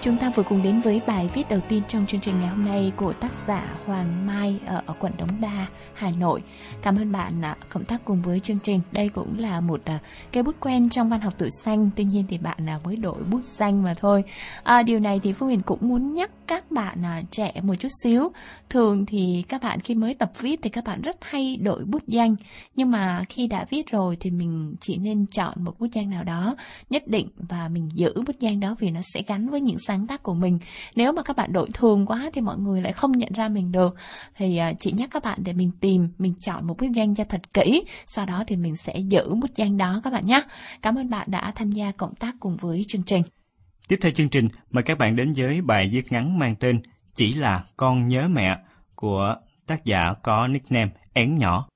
Chúng 0.10 0.18
ta 0.18 0.30
vừa 0.30 0.44
cùng 0.44 0.64
đến 0.64 0.80
với 0.80 1.02
bài 1.08 1.30
viết 1.34 1.50
đầu 1.50 1.60
tiên 1.70 1.82
trong 1.90 2.06
chương 2.06 2.22
trình 2.22 2.40
ngày 2.40 2.50
hôm 2.50 2.66
nay 2.66 2.92
của 2.96 3.14
tác 3.14 3.32
giả 3.48 3.76
Hoàng 3.86 4.28
Mai 4.28 4.60
ở, 4.66 4.82
ở 4.86 4.94
quận 5.00 5.14
Đống 5.18 5.42
Đa, 5.42 5.68
Hà 5.94 6.12
Nội. 6.20 6.44
Cảm 6.82 6.98
ơn 6.98 7.12
bạn 7.12 7.42
à, 7.42 7.58
cộng 7.70 7.86
tác 7.86 8.06
cùng 8.06 8.22
với 8.22 8.40
chương 8.40 8.60
trình. 8.64 8.82
Đây 8.92 9.10
cũng 9.10 9.40
là 9.40 9.62
một 9.62 9.82
à, 9.86 10.00
cái 10.32 10.44
bút 10.44 10.56
quen 10.60 10.90
trong 10.90 11.10
văn 11.10 11.20
học 11.20 11.34
tự 11.38 11.50
xanh, 11.64 11.90
tuy 11.96 12.04
nhiên 12.04 12.26
thì 12.30 12.38
bạn 12.38 12.70
à, 12.70 12.80
mới 12.84 12.96
đổi 12.96 13.24
bút 13.24 13.42
xanh 13.44 13.84
mà 13.84 13.94
thôi. 13.94 14.24
À, 14.64 14.84
điều 14.84 15.00
này 15.00 15.20
thì 15.24 15.34
Phương 15.34 15.50
Huyền 15.50 15.62
cũng 15.62 15.80
muốn 15.82 16.14
nhắc 16.14 16.32
các 16.48 16.72
bạn 16.72 17.06
à, 17.06 17.22
trẻ 17.32 17.54
một 17.64 17.76
chút 17.80 17.90
xíu. 18.04 18.32
Thường 18.70 19.06
thì 19.06 19.44
các 19.50 19.64
bạn 19.64 19.80
khi 19.80 19.96
mới 19.96 20.14
tập 20.14 20.32
viết 20.40 20.60
thì 20.62 20.70
các 20.70 20.84
bạn 20.84 21.02
rất 21.02 21.18
hay 21.22 21.58
đổi 21.58 21.86
bút 21.86 22.04
danh, 22.08 22.36
nhưng 22.76 22.92
mà 22.92 23.24
khi 23.30 23.48
đã 23.48 23.66
viết 23.70 23.92
rồi 23.92 24.18
thì 24.20 24.32
mình 24.32 24.76
chỉ 24.82 24.98
nên 24.98 25.26
chọn 25.26 25.54
một 25.64 25.80
bút 25.80 25.88
danh 25.94 26.10
nào 26.10 26.24
đó 26.24 26.56
nhất 26.90 27.08
định 27.08 27.28
và 27.38 27.70
mình 27.72 27.90
giữ 27.94 28.14
bút 28.28 28.36
danh 28.40 28.60
đó 28.60 28.76
vì 28.80 28.92
nó 28.92 29.02
sẽ 29.14 29.22
gắn 29.28 29.50
với 29.50 29.62
những 29.62 29.78
sáng 29.88 29.99
tác 30.08 30.24
của 30.24 30.34
mình. 30.34 30.60
Nếu 30.96 31.12
mà 31.12 31.22
các 31.22 31.36
bạn 31.36 31.54
đổi 31.54 31.70
thường 31.74 32.06
quá 32.06 32.30
thì 32.34 32.42
mọi 32.42 32.58
người 32.58 32.82
lại 32.82 32.94
không 32.94 33.12
nhận 33.12 33.34
ra 33.34 33.48
mình 33.48 33.72
được. 33.72 33.96
Thì 34.36 34.58
à, 34.58 34.74
chị 34.74 34.92
nhắc 34.92 35.10
các 35.12 35.24
bạn 35.24 35.40
để 35.44 35.54
mình 35.54 35.72
tìm, 35.80 36.10
mình 36.18 36.34
chọn 36.40 36.68
một 36.68 36.78
bút 36.78 36.88
danh 36.94 37.16
cho 37.16 37.24
thật 37.24 37.54
kỹ. 37.54 37.84
Sau 38.06 38.26
đó 38.26 38.44
thì 38.48 38.56
mình 38.56 38.76
sẽ 38.76 39.00
giữ 39.00 39.36
bút 39.36 39.52
danh 39.56 39.78
đó 39.78 40.02
các 40.04 40.14
bạn 40.14 40.26
nhé. 40.26 40.42
Cảm 40.82 40.96
ơn 40.96 41.10
bạn 41.10 41.28
đã 41.32 41.52
tham 41.56 41.72
gia 41.72 41.92
cộng 41.92 42.16
tác 42.16 42.36
cùng 42.40 42.58
với 42.58 42.86
chương 42.88 43.04
trình. 43.04 43.24
Tiếp 43.88 44.00
theo 44.02 44.12
chương 44.12 44.30
trình, 44.30 44.50
mời 44.72 44.84
các 44.84 44.98
bạn 44.98 45.16
đến 45.16 45.34
với 45.34 45.62
bài 45.62 45.90
viết 45.92 46.12
ngắn 46.12 46.40
mang 46.40 46.56
tên 46.56 46.80
chỉ 47.14 47.34
là 47.34 47.64
con 47.78 48.08
nhớ 48.08 48.28
mẹ 48.28 48.58
của 48.96 49.36
tác 49.68 49.86
giả 49.86 50.14
có 50.24 50.48
nickname 50.48 50.92
én 51.14 51.38
nhỏ. 51.38 51.68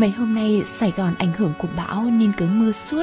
Mấy 0.00 0.10
hôm 0.10 0.34
nay 0.34 0.62
Sài 0.66 0.92
Gòn 0.96 1.14
ảnh 1.18 1.32
hưởng 1.32 1.52
của 1.58 1.68
bão 1.76 2.04
nên 2.04 2.32
cứ 2.32 2.46
mưa 2.46 2.72
suốt. 2.72 3.02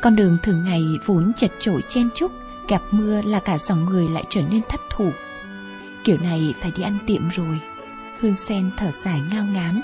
Con 0.00 0.16
đường 0.16 0.36
thường 0.42 0.64
ngày 0.64 0.84
vốn 1.06 1.32
chật 1.36 1.52
chội 1.60 1.82
chen 1.88 2.08
chúc, 2.14 2.32
gặp 2.68 2.82
mưa 2.90 3.22
là 3.22 3.40
cả 3.40 3.58
dòng 3.58 3.84
người 3.84 4.08
lại 4.08 4.24
trở 4.28 4.42
nên 4.42 4.62
thất 4.68 4.80
thủ. 4.90 5.10
Kiểu 6.04 6.18
này 6.18 6.54
phải 6.60 6.72
đi 6.76 6.82
ăn 6.82 6.98
tiệm 7.06 7.28
rồi. 7.28 7.60
Hương 8.20 8.36
Sen 8.36 8.70
thở 8.76 8.90
dài 8.90 9.20
ngao 9.32 9.44
ngán. 9.44 9.80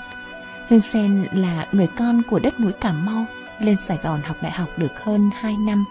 Hương 0.69 0.81
Sen 0.81 1.25
là 1.33 1.67
người 1.71 1.87
con 1.87 2.21
của 2.29 2.39
đất 2.39 2.59
mũi 2.59 2.71
Cà 2.71 2.93
Mau, 2.93 3.25
lên 3.59 3.77
Sài 3.77 3.97
Gòn 4.03 4.21
học 4.21 4.37
đại 4.41 4.51
học 4.51 4.69
được 4.77 5.03
hơn 5.03 5.29
2 5.39 5.55
năm. 5.67 5.85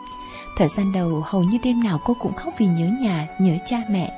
Thời 0.57 0.69
gian 0.76 0.92
đầu 0.92 1.23
hầu 1.26 1.42
như 1.42 1.59
đêm 1.64 1.85
nào 1.85 2.00
cô 2.04 2.14
cũng 2.21 2.33
khóc 2.33 2.54
vì 2.59 2.66
nhớ 2.66 2.90
nhà, 3.00 3.26
nhớ 3.40 3.57
cha 3.66 3.76
mẹ. 3.90 4.11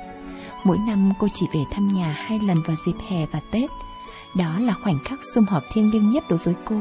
Mỗi 0.63 0.77
năm 0.87 1.11
cô 1.19 1.27
chỉ 1.33 1.45
về 1.53 1.59
thăm 1.71 1.87
nhà 1.93 2.15
hai 2.17 2.39
lần 2.47 2.57
vào 2.67 2.75
dịp 2.85 2.95
hè 3.09 3.25
và 3.25 3.39
Tết– 3.51 3.69
đó 4.37 4.59
là 4.59 4.73
khoảnh 4.73 4.99
khắc 4.99 5.19
sum 5.33 5.45
họp 5.45 5.63
thiêng 5.73 5.91
liêng 5.91 6.09
nhất 6.09 6.23
đối 6.29 6.39
với 6.39 6.55
cô. 6.65 6.75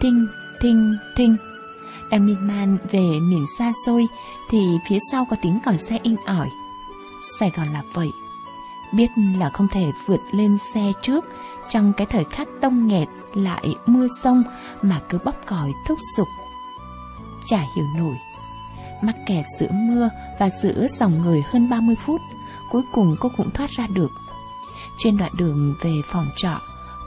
Thinh, 0.00 0.26
thinh, 0.60 0.96
thinh. 1.16 1.36
Đang 2.10 2.26
miên 2.26 2.46
man 2.46 2.78
về 2.90 3.20
miền 3.20 3.46
xa 3.58 3.72
xôi 3.86 4.06
thì 4.50 4.78
phía 4.88 4.98
sau 5.10 5.26
có 5.30 5.36
tiếng 5.42 5.58
còi 5.64 5.78
xe 5.78 5.98
inh 6.02 6.16
ỏi. 6.26 6.48
Sài 7.38 7.50
Gòn 7.56 7.68
là 7.72 7.82
vậy. 7.94 8.08
Biết 8.96 9.06
là 9.38 9.50
không 9.50 9.68
thể 9.72 9.90
vượt 10.06 10.20
lên 10.32 10.58
xe 10.74 10.92
trước 11.02 11.24
trong 11.70 11.92
cái 11.96 12.06
thời 12.06 12.24
khắc 12.24 12.48
đông 12.60 12.88
nghẹt 12.88 13.08
lại 13.34 13.74
mưa 13.86 14.06
sông 14.22 14.42
mà 14.82 15.00
cứ 15.08 15.18
bóp 15.24 15.36
còi 15.46 15.72
thúc 15.88 15.98
giục. 16.16 16.28
Chả 17.46 17.60
hiểu 17.76 17.84
nổi. 17.98 18.16
Mắc 19.02 19.16
kẹt 19.26 19.44
giữa 19.58 19.70
mưa 19.72 20.08
và 20.38 20.50
giữa 20.50 20.86
dòng 20.98 21.18
người 21.18 21.42
hơn 21.46 21.70
30 21.70 21.96
phút, 22.06 22.20
cuối 22.70 22.82
cùng 22.92 23.16
cô 23.20 23.30
cũng 23.36 23.50
thoát 23.50 23.70
ra 23.70 23.86
được 23.94 24.10
trên 24.98 25.16
đoạn 25.16 25.32
đường 25.36 25.74
về 25.82 26.02
phòng 26.12 26.26
trọ, 26.36 26.60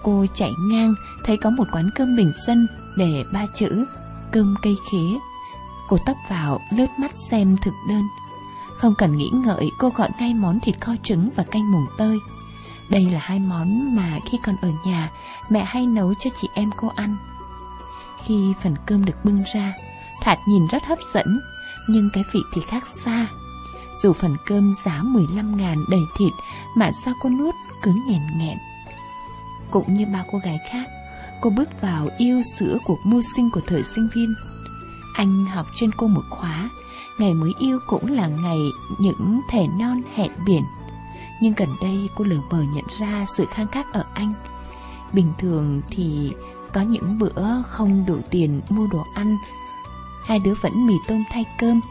cô 0.04 0.26
chạy 0.34 0.52
ngang 0.60 0.94
thấy 1.24 1.38
có 1.38 1.50
một 1.50 1.64
quán 1.72 1.90
cơm 1.96 2.16
bình 2.16 2.32
dân 2.48 2.68
để 2.96 3.24
ba 3.34 3.46
chữ 3.56 3.86
cơm 4.32 4.56
cây 4.62 4.76
khế. 4.92 5.20
Cô 5.90 5.98
tấp 6.06 6.16
vào 6.30 6.60
lướt 6.72 6.88
mắt 7.00 7.12
xem 7.30 7.58
thực 7.62 7.74
đơn. 7.90 8.04
Không 8.78 8.94
cần 8.98 9.18
nghĩ 9.18 9.30
ngợi, 9.34 9.72
cô 9.80 9.90
gọi 9.90 10.10
ngay 10.20 10.34
món 10.34 10.60
thịt 10.60 10.76
kho 10.82 10.94
trứng 11.04 11.30
và 11.36 11.44
canh 11.44 11.72
mùng 11.72 11.86
tơi. 11.98 12.20
Đây 12.92 13.06
là 13.06 13.20
hai 13.20 13.40
món 13.40 13.96
mà 13.96 14.20
khi 14.32 14.38
còn 14.46 14.56
ở 14.62 14.70
nhà, 14.86 15.10
mẹ 15.50 15.64
hay 15.64 15.86
nấu 15.86 16.14
cho 16.14 16.30
chị 16.42 16.48
em 16.54 16.70
cô 16.78 16.92
ăn. 16.96 17.16
Khi 18.26 18.54
phần 18.64 18.76
cơm 18.86 19.06
được 19.06 19.26
bưng 19.26 19.44
ra, 19.54 19.74
Thạt 20.22 20.40
nhìn 20.48 20.68
rất 20.68 20.86
hấp 20.86 21.00
dẫn, 21.14 21.42
nhưng 21.88 22.10
cái 22.14 22.24
vị 22.34 22.40
thì 22.54 22.62
khác 22.62 22.84
xa. 23.06 23.28
Dù 24.04 24.14
phần 24.14 24.36
cơm 24.46 24.74
giá 24.86 25.02
15 25.04 25.58
ngàn 25.58 25.78
đầy 25.90 26.04
thịt 26.18 26.34
mà 26.76 26.92
sao 27.06 27.14
cô 27.22 27.30
nuốt 27.30 27.56
cứ 27.84 27.92
nghẹn 28.08 28.22
nghẹn. 28.38 28.58
Cũng 29.72 29.94
như 29.94 30.06
ba 30.14 30.24
cô 30.32 30.38
gái 30.38 30.58
khác, 30.72 30.88
cô 31.42 31.50
bước 31.50 31.82
vào 31.82 32.08
yêu 32.18 32.42
sữa 32.60 32.78
cuộc 32.86 33.00
mưu 33.04 33.22
sinh 33.36 33.50
của 33.54 33.62
thời 33.68 33.84
sinh 33.84 34.10
viên. 34.16 34.34
Anh 35.14 35.46
học 35.46 35.66
trên 35.76 35.92
cô 35.98 36.08
một 36.08 36.24
khóa, 36.30 36.70
ngày 37.20 37.34
mới 37.34 37.52
yêu 37.60 37.80
cũng 37.88 38.12
là 38.12 38.28
ngày 38.28 38.60
những 39.00 39.42
thẻ 39.50 39.68
non 39.80 40.02
hẹn 40.16 40.32
biển. 40.46 40.64
Nhưng 41.42 41.54
gần 41.54 41.70
đây 41.82 42.10
cô 42.16 42.26
lờ 42.26 42.38
mờ 42.52 42.64
nhận 42.74 42.86
ra 43.00 43.26
sự 43.38 43.46
khang 43.52 43.68
khác 43.68 43.86
ở 43.94 44.06
anh. 44.14 44.34
Bình 45.14 45.34
thường 45.38 45.82
thì 45.90 46.34
có 46.74 46.82
những 46.82 47.20
bữa 47.20 47.62
không 47.68 48.06
đủ 48.06 48.18
tiền 48.30 48.62
mua 48.70 48.88
đồ 48.88 49.06
ăn 49.14 49.38
Hai 50.26 50.40
đứa 50.40 50.54
vẫn 50.62 50.88
mì 50.88 50.94
tôm 51.08 51.24
thay 51.32 51.46
cơm 51.60 51.82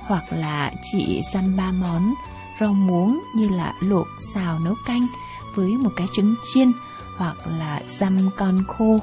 Hoặc 0.00 0.24
là 0.30 0.72
chị 0.92 1.22
dăm 1.32 1.56
ba 1.56 1.72
món 1.72 2.14
Rau 2.60 2.74
muống 2.74 3.20
như 3.36 3.48
là 3.48 3.72
luộc, 3.80 4.06
xào, 4.34 4.58
nấu 4.58 4.74
canh 4.86 5.06
với 5.54 5.76
một 5.76 5.90
cái 5.96 6.06
trứng 6.12 6.34
chiên 6.54 6.72
Hoặc 7.16 7.36
là 7.58 7.82
dăm 7.86 8.30
con 8.36 8.64
khô. 8.68 8.98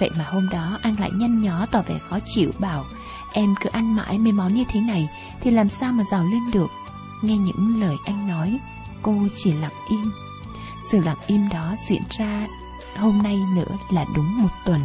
Vậy 0.00 0.10
mà 0.18 0.24
hôm 0.24 0.48
đó 0.48 0.78
anh 0.82 0.96
lại 1.00 1.10
nhăn 1.14 1.42
nhó 1.42 1.66
tỏ 1.66 1.82
vẻ 1.86 1.98
khó 2.08 2.18
chịu, 2.34 2.50
bảo, 2.58 2.84
Em 3.32 3.54
cứ 3.60 3.70
ăn 3.70 3.96
mãi 3.96 4.18
mấy 4.18 4.32
món 4.32 4.54
như 4.54 4.64
thế 4.68 4.80
này 4.80 5.08
Thì 5.40 5.50
làm 5.50 5.68
sao 5.68 5.92
mà 5.92 6.04
giàu 6.10 6.24
lên 6.24 6.42
được? 6.52 6.70
Nghe 7.22 7.36
những 7.36 7.80
lời 7.80 7.96
anh 8.04 8.28
nói, 8.28 8.58
Cô 9.02 9.14
chỉ 9.36 9.52
lặng 9.52 9.72
im. 9.90 10.12
Sự 10.90 10.98
lặng 10.98 11.18
im 11.26 11.48
đó 11.48 11.74
diễn 11.88 12.02
ra 12.18 12.46
Hôm 12.96 13.22
nay 13.22 13.36
nữa 13.54 13.78
là 13.90 14.04
đúng 14.16 14.42
một 14.42 14.50
tuần. 14.64 14.80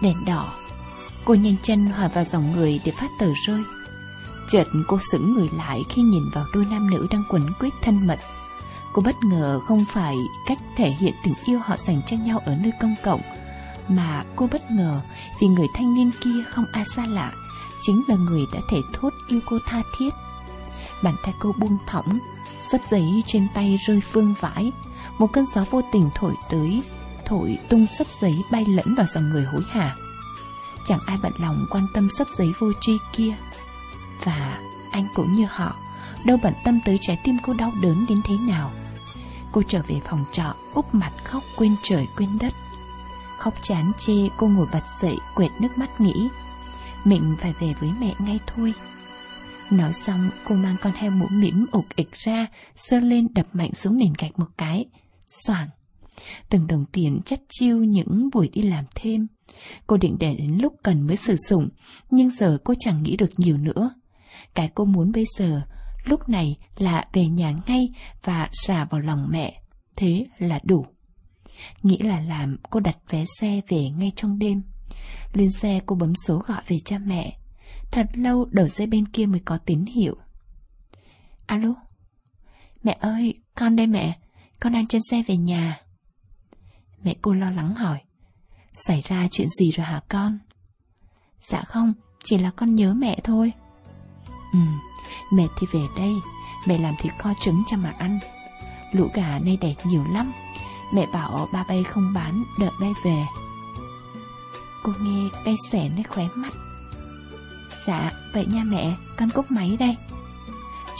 Đèn 0.00 0.24
đỏ, 0.24 0.52
Cô 1.24 1.34
nhanh 1.34 1.56
chân 1.62 1.86
hòa 1.86 2.08
vào 2.08 2.24
dòng 2.24 2.52
người 2.52 2.80
để 2.84 2.92
phát 2.92 3.10
tờ 3.18 3.26
rơi. 3.46 3.64
Chợt 4.48 4.64
cô 4.86 4.98
sững 5.12 5.34
người 5.34 5.48
lại 5.56 5.82
khi 5.88 6.02
nhìn 6.02 6.22
vào 6.34 6.46
đôi 6.54 6.66
nam 6.70 6.90
nữ 6.90 7.06
đang 7.10 7.22
quấn 7.28 7.52
quýt 7.60 7.72
thân 7.82 8.06
mật. 8.06 8.18
Cô 8.94 9.02
bất 9.02 9.24
ngờ 9.24 9.60
không 9.60 9.84
phải 9.92 10.16
cách 10.46 10.58
thể 10.76 10.90
hiện 10.90 11.14
tình 11.24 11.34
yêu 11.44 11.58
họ 11.64 11.76
dành 11.76 12.02
cho 12.06 12.16
nhau 12.16 12.38
ở 12.44 12.56
nơi 12.62 12.72
công 12.80 12.94
cộng, 13.04 13.20
Mà 13.88 14.24
cô 14.36 14.48
bất 14.52 14.70
ngờ 14.70 15.00
vì 15.40 15.46
người 15.46 15.66
thanh 15.74 15.94
niên 15.94 16.10
kia 16.24 16.42
không 16.50 16.64
ai 16.72 16.84
xa 16.96 17.06
lạ, 17.06 17.32
Chính 17.82 18.02
là 18.08 18.16
người 18.16 18.44
đã 18.52 18.60
thể 18.70 18.78
thốt 18.92 19.10
yêu 19.28 19.40
cô 19.46 19.58
tha 19.66 19.82
thiết. 19.98 20.10
Bàn 21.02 21.14
tay 21.24 21.34
cô 21.38 21.52
buông 21.58 21.78
thõng 21.86 22.18
Sấp 22.70 22.80
giấy 22.90 23.22
trên 23.26 23.46
tay 23.54 23.78
rơi 23.86 24.00
phương 24.00 24.34
vãi, 24.40 24.72
Một 25.18 25.32
cơn 25.32 25.44
gió 25.54 25.64
vô 25.70 25.80
tình 25.92 26.10
thổi 26.14 26.34
tới, 26.50 26.82
Thổi 27.26 27.58
tung 27.68 27.86
sấp 27.98 28.06
giấy 28.20 28.34
bay 28.52 28.64
lẫn 28.64 28.94
vào 28.94 29.06
dòng 29.06 29.30
người 29.30 29.44
hối 29.44 29.62
hả. 29.70 29.94
Chẳng 30.88 31.00
ai 31.06 31.18
bận 31.22 31.32
lòng 31.40 31.66
quan 31.70 31.86
tâm 31.94 32.08
sấp 32.18 32.26
giấy 32.38 32.52
vô 32.60 32.72
tri 32.80 32.92
kia. 33.12 33.34
Và 34.24 34.58
anh 34.90 35.06
cũng 35.14 35.34
như 35.34 35.46
họ, 35.50 35.72
Đâu 36.24 36.38
bận 36.42 36.52
tâm 36.64 36.80
tới 36.84 36.98
trái 37.00 37.18
tim 37.24 37.36
cô 37.42 37.52
đau 37.52 37.72
đớn 37.82 38.06
đến 38.08 38.20
thế 38.24 38.36
nào. 38.36 38.72
Cô 39.54 39.62
trở 39.68 39.82
về 39.88 40.00
phòng 40.04 40.24
trọ, 40.32 40.54
úp 40.74 40.94
mặt 40.94 41.12
khóc 41.24 41.42
quên 41.56 41.72
trời 41.82 42.06
quên 42.16 42.28
đất. 42.40 42.52
Khóc 43.38 43.54
chán 43.62 43.92
chê, 44.06 44.28
cô 44.36 44.48
ngồi 44.48 44.66
bật 44.72 44.82
dậy, 45.00 45.16
quẹt 45.34 45.50
nước 45.60 45.78
mắt 45.78 46.00
nghĩ, 46.00 46.28
Mình 47.04 47.36
phải 47.40 47.54
về 47.60 47.74
với 47.80 47.90
mẹ 48.00 48.14
ngay 48.18 48.40
thôi. 48.46 48.74
Nói 49.70 49.92
xong, 49.92 50.30
cô 50.48 50.54
mang 50.54 50.76
con 50.82 50.92
heo 50.92 51.10
mũ 51.10 51.26
mỉm 51.30 51.66
ục 51.72 51.84
ịch 51.96 52.12
ra 52.12 52.46
Sơ 52.74 53.00
lên 53.00 53.26
đập 53.34 53.46
mạnh 53.52 53.74
xuống 53.74 53.98
nền 53.98 54.12
gạch 54.18 54.38
một 54.38 54.48
cái. 54.56 54.84
Xoảng! 55.46 55.68
Từng 56.50 56.66
đồng 56.66 56.84
tiền 56.92 57.20
chất 57.26 57.40
chiêu 57.48 57.84
những 57.84 58.28
buổi 58.32 58.48
đi 58.48 58.62
làm 58.62 58.84
thêm. 58.94 59.26
Cô 59.86 59.96
định 59.96 60.16
để 60.20 60.34
đến 60.38 60.58
lúc 60.62 60.72
cần 60.82 61.06
mới 61.06 61.16
sử 61.16 61.36
dụng, 61.36 61.68
Nhưng 62.10 62.30
giờ 62.30 62.58
cô 62.64 62.74
chẳng 62.80 63.02
nghĩ 63.02 63.16
được 63.16 63.30
nhiều 63.36 63.56
nữa. 63.56 63.90
Cái 64.54 64.70
cô 64.74 64.84
muốn 64.84 65.12
bây 65.12 65.24
giờ 65.38 65.62
Lúc 66.04 66.28
này 66.28 66.56
là 66.76 67.04
về 67.12 67.28
nhà 67.28 67.54
ngay 67.66 67.88
Và 68.22 68.48
xả 68.52 68.84
vào 68.84 69.00
lòng 69.00 69.26
mẹ. 69.30 69.60
Thế 69.96 70.26
là 70.38 70.60
đủ. 70.62 70.86
Nghĩ 71.82 71.98
là 71.98 72.20
làm 72.20 72.56
cô 72.70 72.80
đặt 72.80 72.96
vé 73.10 73.24
xe 73.40 73.60
về 73.68 73.90
ngay 73.90 74.12
trong 74.16 74.38
đêm. 74.38 74.62
Lên 75.32 75.50
xe 75.50 75.80
cô 75.86 75.96
bấm 75.96 76.12
số 76.26 76.38
gọi 76.38 76.62
về 76.68 76.78
cha 76.84 76.98
mẹ. 76.98 77.38
Thật 77.90 78.06
lâu 78.14 78.44
đầu 78.50 78.68
dây 78.68 78.86
bên 78.86 79.06
kia 79.08 79.26
mới 79.26 79.40
có 79.44 79.58
tín 79.58 79.84
hiệu. 79.84 80.16
Alo? 81.46 81.74
Mẹ 82.82 82.96
ơi 83.00 83.42
con 83.54 83.76
đây 83.76 83.86
mẹ. 83.86 84.18
Con 84.60 84.72
đang 84.72 84.86
trên 84.86 85.00
xe 85.10 85.22
về 85.26 85.36
nhà. 85.36 85.80
Mẹ 87.02 87.14
cô 87.22 87.34
lo 87.34 87.50
lắng 87.50 87.74
hỏi. 87.74 87.98
Xảy 88.72 89.00
ra 89.00 89.28
chuyện 89.30 89.48
gì 89.48 89.70
rồi 89.70 89.86
hả 89.86 90.00
con? 90.08 90.38
Dạ 91.40 91.62
không, 91.62 91.92
chỉ 92.24 92.38
là 92.38 92.50
con 92.50 92.74
nhớ 92.74 92.94
mẹ 92.94 93.18
thôi. 93.24 93.52
Ừ, 94.52 94.58
mẹ 95.36 95.46
thì 95.56 95.66
về 95.72 95.80
đây 95.96 96.14
Mẹ 96.66 96.78
làm 96.78 96.94
thịt 97.00 97.12
kho 97.18 97.30
trứng 97.40 97.62
cho 97.66 97.76
mà 97.76 97.92
ăn. 97.98 98.18
Lũ 98.92 99.08
gà 99.14 99.38
nay 99.38 99.58
đẻ 99.60 99.74
nhiều 99.84 100.04
lắm 100.12 100.32
Mẹ 100.92 101.06
bảo 101.12 101.48
ba 101.52 101.64
bay 101.68 101.84
không 101.84 102.12
bán 102.14 102.42
Đợi 102.58 102.70
bay 102.80 102.92
về. 103.04 103.24
Cô 104.82 104.92
nghe 105.00 105.28
cây 105.44 105.54
sẻ 105.70 105.88
nơi 105.88 106.02
khóe 106.02 106.28
mắt. 106.36 106.52
Dạ, 107.86 108.12
vậy 108.34 108.46
nha 108.46 108.64
mẹ 108.64 108.94
Con 109.18 109.30
cúc 109.30 109.50
máy 109.50 109.76
đây. 109.78 109.96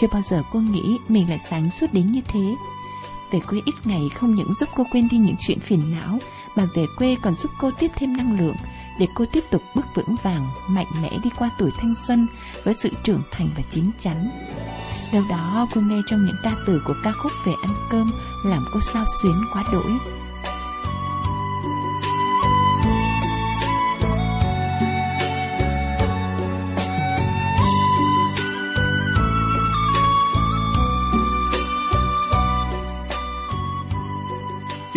Chưa 0.01 0.07
bao 0.13 0.23
giờ 0.31 0.43
cô 0.53 0.61
nghĩ 0.61 0.99
mình 1.09 1.29
lại 1.29 1.39
sáng 1.39 1.71
suốt 1.81 1.87
đến 1.93 2.13
như 2.13 2.21
thế. 2.29 2.55
Về 3.33 3.41
quê 3.41 3.61
ít 3.65 3.75
ngày 3.85 4.09
không 4.15 4.35
những 4.35 4.55
giúp 4.55 4.69
cô 4.77 4.85
quên 4.93 5.09
đi 5.11 5.19
những 5.19 5.37
chuyện 5.47 5.61
phiền 5.61 5.93
não 5.93 6.19
Mà 6.57 6.69
về 6.75 6.87
quê 6.97 7.17
còn 7.23 7.35
giúp 7.43 7.51
cô 7.61 7.71
tiếp 7.79 7.91
thêm 7.97 8.17
năng 8.17 8.39
lượng 8.39 8.57
để 8.99 9.07
cô 9.15 9.25
tiếp 9.33 9.45
tục 9.51 9.63
bước 9.75 9.85
vững 9.95 10.17
vàng, 10.23 10.49
mạnh 10.69 10.87
mẽ 11.03 11.11
đi 11.25 11.31
qua 11.39 11.51
tuổi 11.59 11.71
thanh 11.81 11.95
xuân 12.07 12.27
Với 12.65 12.75
sự 12.75 12.89
trưởng 13.03 13.23
thành 13.31 13.49
và 13.57 13.63
chín 13.71 13.91
chắn. 14.01 14.31
Đâu 15.13 15.23
đó 15.31 15.67
cô 15.75 15.81
nghe 15.81 16.01
trong 16.07 16.27
những 16.27 16.37
ca 16.43 16.53
từ 16.67 16.83
của 16.87 16.95
ca 17.05 17.13
khúc 17.13 17.33
về 17.47 17.53
ăn 17.63 17.75
cơm 17.91 18.13
Làm 18.45 18.65
cô 18.75 18.81
sao 18.93 19.05
xuyến 19.23 19.37
quá 19.53 19.65
đỗi. 19.73 19.93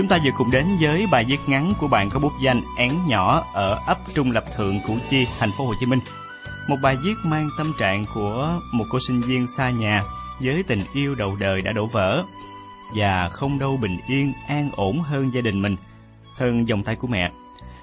Chúng 0.08 0.20
ta 0.20 0.26
vừa 0.26 0.32
cùng 0.38 0.52
đến 0.52 0.66
với 0.80 1.08
bài 1.12 1.26
viết 1.28 1.40
ngắn 1.48 1.74
của 1.80 1.88
bạn 1.88 2.10
có 2.10 2.20
bút 2.20 2.32
danh 2.42 2.62
Én 2.78 2.92
nhỏ 3.08 3.44
ở 3.54 3.80
ấp 3.86 3.98
Trung 4.14 4.32
Lập 4.32 4.44
Thượng, 4.56 4.80
Củ 4.88 4.98
Chi, 5.10 5.28
thành 5.40 5.52
phố 5.52 5.66
Hồ 5.66 5.74
Chí 5.80 5.86
Minh. 5.86 6.00
Một 6.68 6.76
bài 6.82 6.96
viết 7.04 7.14
mang 7.24 7.50
tâm 7.58 7.74
trạng 7.80 8.06
của 8.14 8.60
một 8.74 8.86
cô 8.92 9.00
sinh 9.08 9.22
viên 9.22 9.48
xa 9.48 9.70
nhà 9.70 10.04
với 10.40 10.64
tình 10.64 10.82
yêu 10.94 11.16
đầu 11.16 11.36
đời 11.40 11.62
đã 11.62 11.72
đổ 11.72 11.86
vỡ 11.86 12.24
và 12.96 13.30
không 13.30 13.60
đâu 13.60 13.78
bình 13.82 13.98
yên, 14.08 14.34
an 14.48 14.70
ổn 14.76 15.00
hơn 15.00 15.34
gia 15.34 15.42
đình 15.42 15.62
mình, 15.62 15.76
hơn 16.38 16.68
dòng 16.68 16.84
tay 16.84 16.96
của 16.96 17.08
mẹ. 17.08 17.32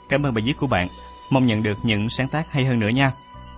Cảm 0.09 0.27
ơn 0.27 0.35
bài 0.35 0.45
viết 0.47 0.57
của 0.57 0.67
bạn. 0.67 0.89
Mong 1.31 1.47
nhận 1.47 1.63
được 1.63 1.79
những 1.83 2.09
sáng 2.09 2.29
tác 2.29 2.53
hay 2.53 2.65
hơn 2.65 2.81
nữa 2.81 2.89
nha. 2.89 3.13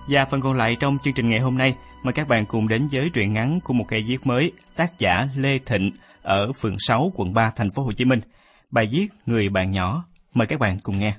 Và 0.08 0.24
phần 0.24 0.40
còn 0.40 0.56
lại 0.56 0.76
trong 0.80 0.98
chương 1.04 1.14
trình 1.14 1.28
ngày 1.28 1.40
hôm 1.40 1.58
nay, 1.58 1.74
mời 2.02 2.12
các 2.12 2.28
bạn 2.28 2.46
cùng 2.46 2.68
đến 2.68 2.88
với 2.92 3.10
truyện 3.10 3.32
ngắn 3.32 3.60
của 3.60 3.74
một 3.74 3.84
cây 3.88 4.02
viết 4.02 4.26
mới, 4.26 4.52
tác 4.76 4.98
giả 4.98 5.28
Lê 5.36 5.58
Thịnh 5.66 5.92
ở 6.22 6.52
phường 6.52 6.76
6, 6.78 7.12
quận 7.14 7.34
3, 7.34 7.52
thành 7.56 7.70
phố 7.70 7.82
Hồ 7.82 7.92
Chí 7.92 8.04
Minh. 8.04 8.20
Bài 8.70 8.88
viết 8.92 9.08
Người 9.26 9.48
bạn 9.48 9.72
nhỏ. 9.72 10.04
Mời 10.34 10.46
các 10.46 10.60
bạn 10.60 10.78
cùng 10.82 10.98
nghe. 10.98 11.14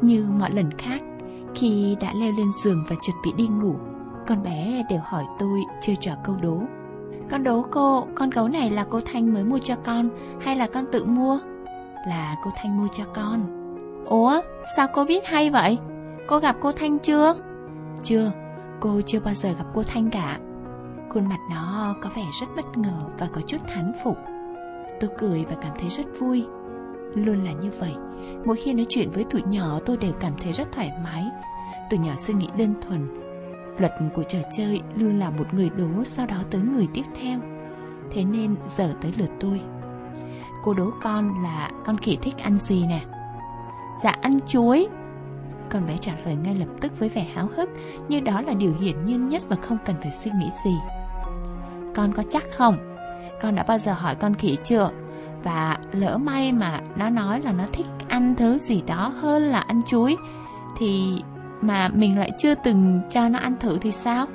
Như 0.00 0.26
mọi 0.38 0.50
lần 0.50 0.70
khác, 0.78 1.02
khi 1.54 1.96
đã 2.00 2.12
leo 2.14 2.32
lên 2.32 2.46
giường 2.64 2.84
và 2.88 2.96
chuẩn 3.02 3.16
bị 3.24 3.32
đi 3.36 3.46
ngủ, 3.46 3.74
con 4.26 4.42
bé 4.42 4.82
đều 4.90 5.00
hỏi 5.02 5.24
tôi 5.38 5.60
chơi 5.82 5.96
trò 6.00 6.12
câu 6.24 6.36
đố. 6.42 6.62
Con 7.30 7.42
đố 7.42 7.62
cô, 7.70 8.06
con 8.14 8.30
gấu 8.30 8.48
này 8.48 8.70
là 8.70 8.86
cô 8.90 9.00
Thanh 9.00 9.34
mới 9.34 9.44
mua 9.44 9.58
cho 9.58 9.76
con 9.76 10.08
hay 10.40 10.56
là 10.56 10.66
con 10.66 10.84
tự 10.92 11.04
mua? 11.04 11.38
Là 12.08 12.34
cô 12.44 12.50
Thanh 12.56 12.78
mua 12.78 12.88
cho 12.96 13.04
con. 13.14 13.40
Ủa, 14.06 14.40
sao 14.76 14.88
cô 14.94 15.04
biết 15.04 15.26
hay 15.26 15.50
vậy? 15.50 15.78
Cô 16.26 16.38
gặp 16.38 16.56
cô 16.60 16.72
Thanh 16.72 16.98
chưa? 16.98 17.34
Chưa, 18.02 18.32
cô 18.80 19.00
chưa 19.06 19.20
bao 19.20 19.34
giờ 19.34 19.52
gặp 19.52 19.66
cô 19.74 19.82
Thanh 19.82 20.10
cả. 20.10 20.38
Khuôn 21.10 21.28
mặt 21.28 21.38
nó 21.50 21.94
có 22.02 22.10
vẻ 22.16 22.24
rất 22.40 22.46
bất 22.56 22.78
ngờ 22.78 22.98
và 23.18 23.28
có 23.32 23.40
chút 23.46 23.58
thán 23.68 23.92
phục. 24.04 24.18
Tôi 25.00 25.10
cười 25.18 25.44
và 25.44 25.56
cảm 25.60 25.72
thấy 25.78 25.88
rất 25.88 26.06
vui. 26.18 26.46
Luôn 27.14 27.44
là 27.44 27.52
như 27.52 27.70
vậy, 27.78 27.94
mỗi 28.44 28.56
khi 28.56 28.74
nói 28.74 28.86
chuyện 28.88 29.10
với 29.10 29.24
tụi 29.24 29.42
nhỏ 29.42 29.78
tôi 29.86 29.96
đều 29.96 30.12
cảm 30.20 30.32
thấy 30.42 30.52
rất 30.52 30.72
thoải 30.72 30.92
mái. 31.04 31.24
Tụi 31.90 31.98
nhỏ 31.98 32.12
suy 32.16 32.34
nghĩ 32.34 32.48
đơn 32.56 32.74
thuần 32.82 33.08
Luật 33.78 33.92
của 34.14 34.22
trò 34.22 34.38
chơi 34.56 34.80
luôn 34.94 35.18
là 35.18 35.30
một 35.30 35.54
người 35.54 35.70
đố 35.70 36.04
Sau 36.04 36.26
đó 36.26 36.36
tới 36.50 36.60
người 36.60 36.88
tiếp 36.94 37.04
theo 37.20 37.40
Thế 38.10 38.24
nên 38.24 38.56
giờ 38.66 38.94
tới 39.00 39.14
lượt 39.18 39.30
tôi 39.40 39.60
Cô 40.64 40.74
đố 40.74 40.90
con 41.02 41.42
là 41.42 41.70
con 41.84 41.98
khỉ 41.98 42.18
thích 42.22 42.38
ăn 42.38 42.58
gì 42.58 42.86
nè 42.86 43.04
Dạ 44.02 44.10
ăn 44.10 44.38
chuối 44.46 44.88
con 45.74 45.86
bé 45.86 45.96
trả 45.96 46.12
lời 46.24 46.36
ngay 46.36 46.54
lập 46.54 46.66
tức 46.80 46.92
với 46.98 47.08
vẻ 47.08 47.26
háo 47.34 47.48
hức, 47.56 47.68
Như 48.08 48.20
đó 48.20 48.40
là 48.40 48.54
điều 48.54 48.74
hiển 48.80 49.06
nhiên 49.06 49.28
nhất 49.28 49.42
và 49.48 49.56
không 49.56 49.78
cần 49.84 49.96
phải 50.02 50.12
suy 50.12 50.30
nghĩ 50.30 50.50
gì 50.64 50.74
Con 51.94 52.12
có 52.12 52.22
chắc 52.30 52.42
không? 52.56 52.96
Con 53.42 53.54
đã 53.54 53.64
bao 53.68 53.78
giờ 53.78 53.92
hỏi 53.92 54.14
con 54.14 54.34
khỉ 54.34 54.56
chưa? 54.64 54.90
Và 55.42 55.78
lỡ 55.92 56.18
may 56.18 56.52
mà 56.52 56.80
nó 56.96 57.10
nói 57.10 57.42
là 57.42 57.52
nó 57.52 57.64
thích 57.72 57.86
ăn 58.08 58.34
thứ 58.34 58.58
gì 58.58 58.82
đó 58.86 59.12
hơn 59.20 59.42
là 59.42 59.60
ăn 59.60 59.82
chuối, 59.86 60.16
Thì 60.78 61.22
mà 61.60 61.88
mình 61.88 62.18
lại 62.18 62.30
chưa 62.38 62.54
từng 62.54 63.00
cho 63.10 63.28
nó 63.28 63.38
ăn 63.38 63.54
thử 63.60 63.78
thì 63.78 63.92
sao? 63.92 64.26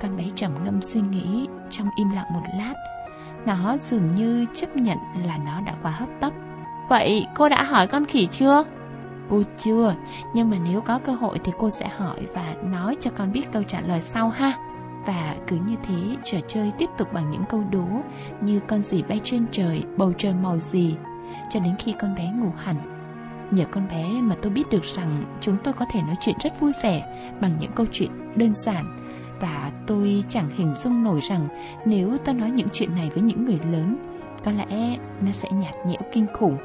Con 0.00 0.16
bé 0.16 0.24
trầm 0.34 0.52
ngâm 0.64 0.82
suy 0.82 1.00
nghĩ 1.00 1.48
trong 1.70 1.88
im 1.96 2.10
lặng 2.10 2.32
một 2.34 2.42
lát 2.58 2.74
Nó 3.46 3.76
dường 3.76 4.14
như 4.14 4.46
chấp 4.54 4.76
nhận 4.76 4.98
là 5.26 5.38
nó 5.44 5.60
đã 5.60 5.74
quá 5.82 5.90
hấp 5.90 6.08
tấp 6.20 6.32
Vậy 6.88 7.26
cô 7.34 7.48
đã 7.48 7.62
hỏi 7.62 7.86
con 7.86 8.04
khỉ 8.04 8.26
chưa? 8.26 8.64
Cô 9.30 9.42
chưa, 9.58 9.94
nhưng 10.34 10.50
mà 10.50 10.56
nếu 10.64 10.80
có 10.80 10.98
cơ 10.98 11.12
hội 11.12 11.38
thì 11.44 11.52
cô 11.58 11.70
sẽ 11.70 11.88
hỏi 11.88 12.26
và 12.34 12.54
nói 12.62 12.96
cho 13.00 13.10
con 13.16 13.32
biết 13.32 13.52
câu 13.52 13.62
trả 13.62 13.80
lời 13.80 14.00
sau 14.00 14.28
ha. 14.28 14.52
Và 15.06 15.36
cứ 15.46 15.56
như 15.66 15.76
thế, 15.82 16.16
trò 16.24 16.38
chơi 16.48 16.72
tiếp 16.78 16.90
tục 16.98 17.12
bằng 17.12 17.30
những 17.30 17.44
câu 17.48 17.64
đố 17.70 17.86
như 18.40 18.60
con 18.68 18.80
gì 18.80 19.02
bay 19.02 19.20
trên 19.24 19.46
trời, 19.50 19.84
bầu 19.96 20.12
trời 20.18 20.34
màu 20.34 20.58
gì, 20.58 20.96
cho 21.50 21.60
đến 21.60 21.74
khi 21.78 21.94
con 21.98 22.14
bé 22.14 22.30
ngủ 22.34 22.50
hẳn. 22.56 22.76
Nhờ 23.50 23.64
con 23.70 23.88
bé 23.88 24.06
mà 24.20 24.36
tôi 24.42 24.52
biết 24.52 24.70
được 24.70 24.84
rằng 24.84 25.24
chúng 25.40 25.56
tôi 25.64 25.74
có 25.74 25.84
thể 25.92 26.02
nói 26.02 26.16
chuyện 26.20 26.36
rất 26.42 26.60
vui 26.60 26.72
vẻ 26.82 27.02
bằng 27.40 27.56
những 27.58 27.72
câu 27.72 27.86
chuyện 27.92 28.10
đơn 28.36 28.54
giản. 28.54 28.84
Và 29.40 29.70
tôi 29.86 30.24
chẳng 30.28 30.50
hình 30.56 30.74
dung 30.74 31.04
nổi 31.04 31.20
rằng 31.20 31.48
nếu 31.84 32.16
tôi 32.24 32.34
nói 32.34 32.50
những 32.50 32.68
chuyện 32.72 32.94
này 32.94 33.10
với 33.14 33.22
những 33.22 33.44
người 33.44 33.58
lớn, 33.72 33.96
có 34.44 34.52
lẽ 34.52 34.96
nó 35.20 35.32
sẽ 35.32 35.48
nhạt 35.52 35.74
nhẽo 35.86 36.00
kinh 36.12 36.26
khủng 36.34 36.56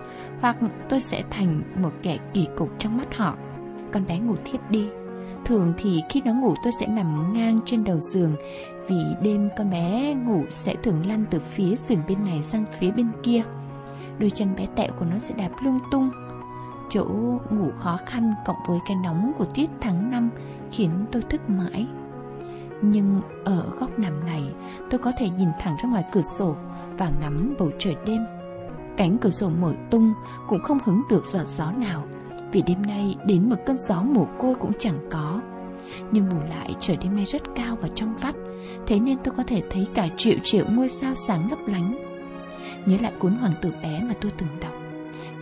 hoặc 0.41 0.57
tôi 0.89 0.99
sẽ 0.99 1.23
thành 1.29 1.61
một 1.81 1.91
kẻ 2.03 2.17
kỳ 2.33 2.47
cục 2.57 2.69
trong 2.79 2.97
mắt 2.97 3.17
họ. 3.17 3.35
Con 3.91 4.05
bé 4.07 4.19
ngủ 4.19 4.35
thiếp 4.45 4.71
đi. 4.71 4.89
Thường 5.45 5.73
thì 5.77 6.01
khi 6.09 6.21
nó 6.25 6.33
ngủ 6.33 6.53
tôi 6.63 6.73
sẽ 6.79 6.87
nằm 6.87 7.33
ngang 7.33 7.59
trên 7.65 7.83
đầu 7.83 7.99
giường, 7.99 8.35
vì 8.87 9.03
đêm 9.23 9.49
con 9.57 9.69
bé 9.69 10.13
ngủ 10.13 10.43
sẽ 10.49 10.75
thường 10.83 11.05
lăn 11.07 11.25
từ 11.29 11.39
phía 11.39 11.75
giường 11.75 12.01
bên 12.07 12.25
này 12.25 12.43
sang 12.43 12.65
phía 12.79 12.91
bên 12.91 13.07
kia. 13.23 13.43
Đôi 14.19 14.29
chân 14.29 14.55
bé 14.55 14.67
tẹo 14.75 14.91
của 14.99 15.05
nó 15.11 15.17
sẽ 15.17 15.35
đạp 15.37 15.49
lung 15.63 15.79
tung. 15.91 16.09
Chỗ 16.89 17.05
ngủ 17.49 17.71
khó 17.77 17.97
khăn 18.05 18.33
cộng 18.45 18.57
với 18.67 18.79
cái 18.87 18.97
nóng 19.03 19.31
của 19.37 19.45
tiết 19.45 19.69
tháng 19.81 20.11
năm 20.11 20.29
khiến 20.71 20.89
tôi 21.11 21.21
thức 21.21 21.49
mãi. 21.49 21.87
Nhưng 22.81 23.21
ở 23.45 23.69
góc 23.79 23.99
nằm 23.99 24.25
này, 24.25 24.43
tôi 24.89 24.99
có 24.99 25.11
thể 25.17 25.29
nhìn 25.29 25.49
thẳng 25.59 25.75
ra 25.83 25.89
ngoài 25.89 26.03
cửa 26.11 26.21
sổ 26.21 26.55
và 26.97 27.11
ngắm 27.21 27.55
bầu 27.59 27.71
trời 27.79 27.95
đêm 28.05 28.25
Cánh 28.99 29.17
cửa 29.17 29.29
sổ 29.29 29.49
mở 29.49 29.73
tung, 29.91 30.13
cũng 30.47 30.63
không 30.63 30.79
hứng 30.85 31.01
được 31.09 31.25
giọt 31.25 31.45
gió 31.57 31.71
nào. 31.71 32.03
Vì 32.51 32.61
đêm 32.61 32.81
nay 32.81 33.15
đến 33.25 33.49
một 33.49 33.55
cơn 33.65 33.77
gió 33.77 34.03
mùa 34.03 34.25
côi 34.39 34.55
cũng 34.55 34.71
chẳng 34.79 34.99
có. 35.11 35.41
Nhưng 36.11 36.29
bù 36.29 36.35
lại, 36.49 36.75
trời 36.79 36.97
đêm 36.97 37.15
nay 37.15 37.25
rất 37.25 37.41
cao 37.55 37.77
và 37.81 37.87
trong 37.95 38.15
vắt, 38.17 38.35
Thế 38.87 38.99
nên 38.99 39.17
tôi 39.23 39.33
có 39.37 39.43
thể 39.47 39.63
thấy 39.69 39.87
cả 39.93 40.07
triệu 40.17 40.37
triệu 40.43 40.65
ngôi 40.69 40.89
sao 40.89 41.15
sáng 41.15 41.49
lấp 41.49 41.59
lánh. 41.65 41.97
Nhớ 42.85 42.97
lại 43.01 43.11
cuốn 43.19 43.35
hoàng 43.35 43.53
tử 43.61 43.71
bé 43.83 44.03
mà 44.07 44.13
tôi 44.21 44.31
từng 44.37 44.49
đọc. 44.61 44.73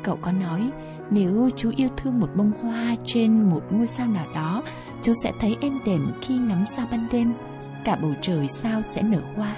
Cậu 0.04 0.18
có 0.22 0.32
nói, 0.32 0.72
nếu 1.10 1.50
chú 1.58 1.72
yêu 1.76 1.90
thương 1.98 2.20
một 2.20 2.30
bông 2.36 2.52
hoa 2.62 2.96
trên 3.06 3.50
một 3.50 3.62
ngôi 3.70 3.88
sao 3.88 4.08
nào 4.08 4.26
đó, 4.36 4.64
Chú 5.02 5.14
sẽ 5.24 5.32
thấy 5.40 5.58
êm 5.62 5.80
đềm 5.86 6.02
khi 6.22 6.38
ngắm 6.38 6.66
sao 6.66 6.86
ban 6.92 7.08
đêm, 7.12 7.34
Cả 7.84 7.96
bầu 8.02 8.12
trời 8.22 8.48
sao 8.48 8.82
sẽ 8.82 9.02
nở 9.02 9.22
hoa. 9.36 9.56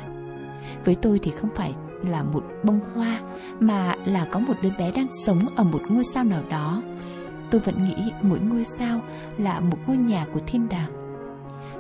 Với 0.86 0.96
tôi 0.96 1.20
thì 1.20 1.32
không 1.32 1.50
phải 1.56 1.74
là 2.04 2.24
một 2.24 2.44
bông 2.64 2.80
hoa 2.96 3.20
mà 3.60 3.96
là 4.06 4.28
có 4.32 4.40
một 4.40 4.54
đứa 4.62 4.70
bé 4.80 4.92
đang 4.96 5.08
sống 5.26 5.40
ở 5.56 5.64
một 5.64 5.82
ngôi 5.90 6.04
sao 6.04 6.24
nào 6.24 6.44
đó. 6.50 6.82
Tôi 7.50 7.62
vẫn 7.62 7.86
nghĩ 7.86 8.12
mỗi 8.22 8.40
ngôi 8.40 8.64
sao 8.64 9.02
là 9.38 9.60
một 9.60 9.78
ngôi 9.88 9.98
nhà 9.98 10.26
của 10.34 10.40
thiên 10.48 10.70
đàng. 10.70 10.92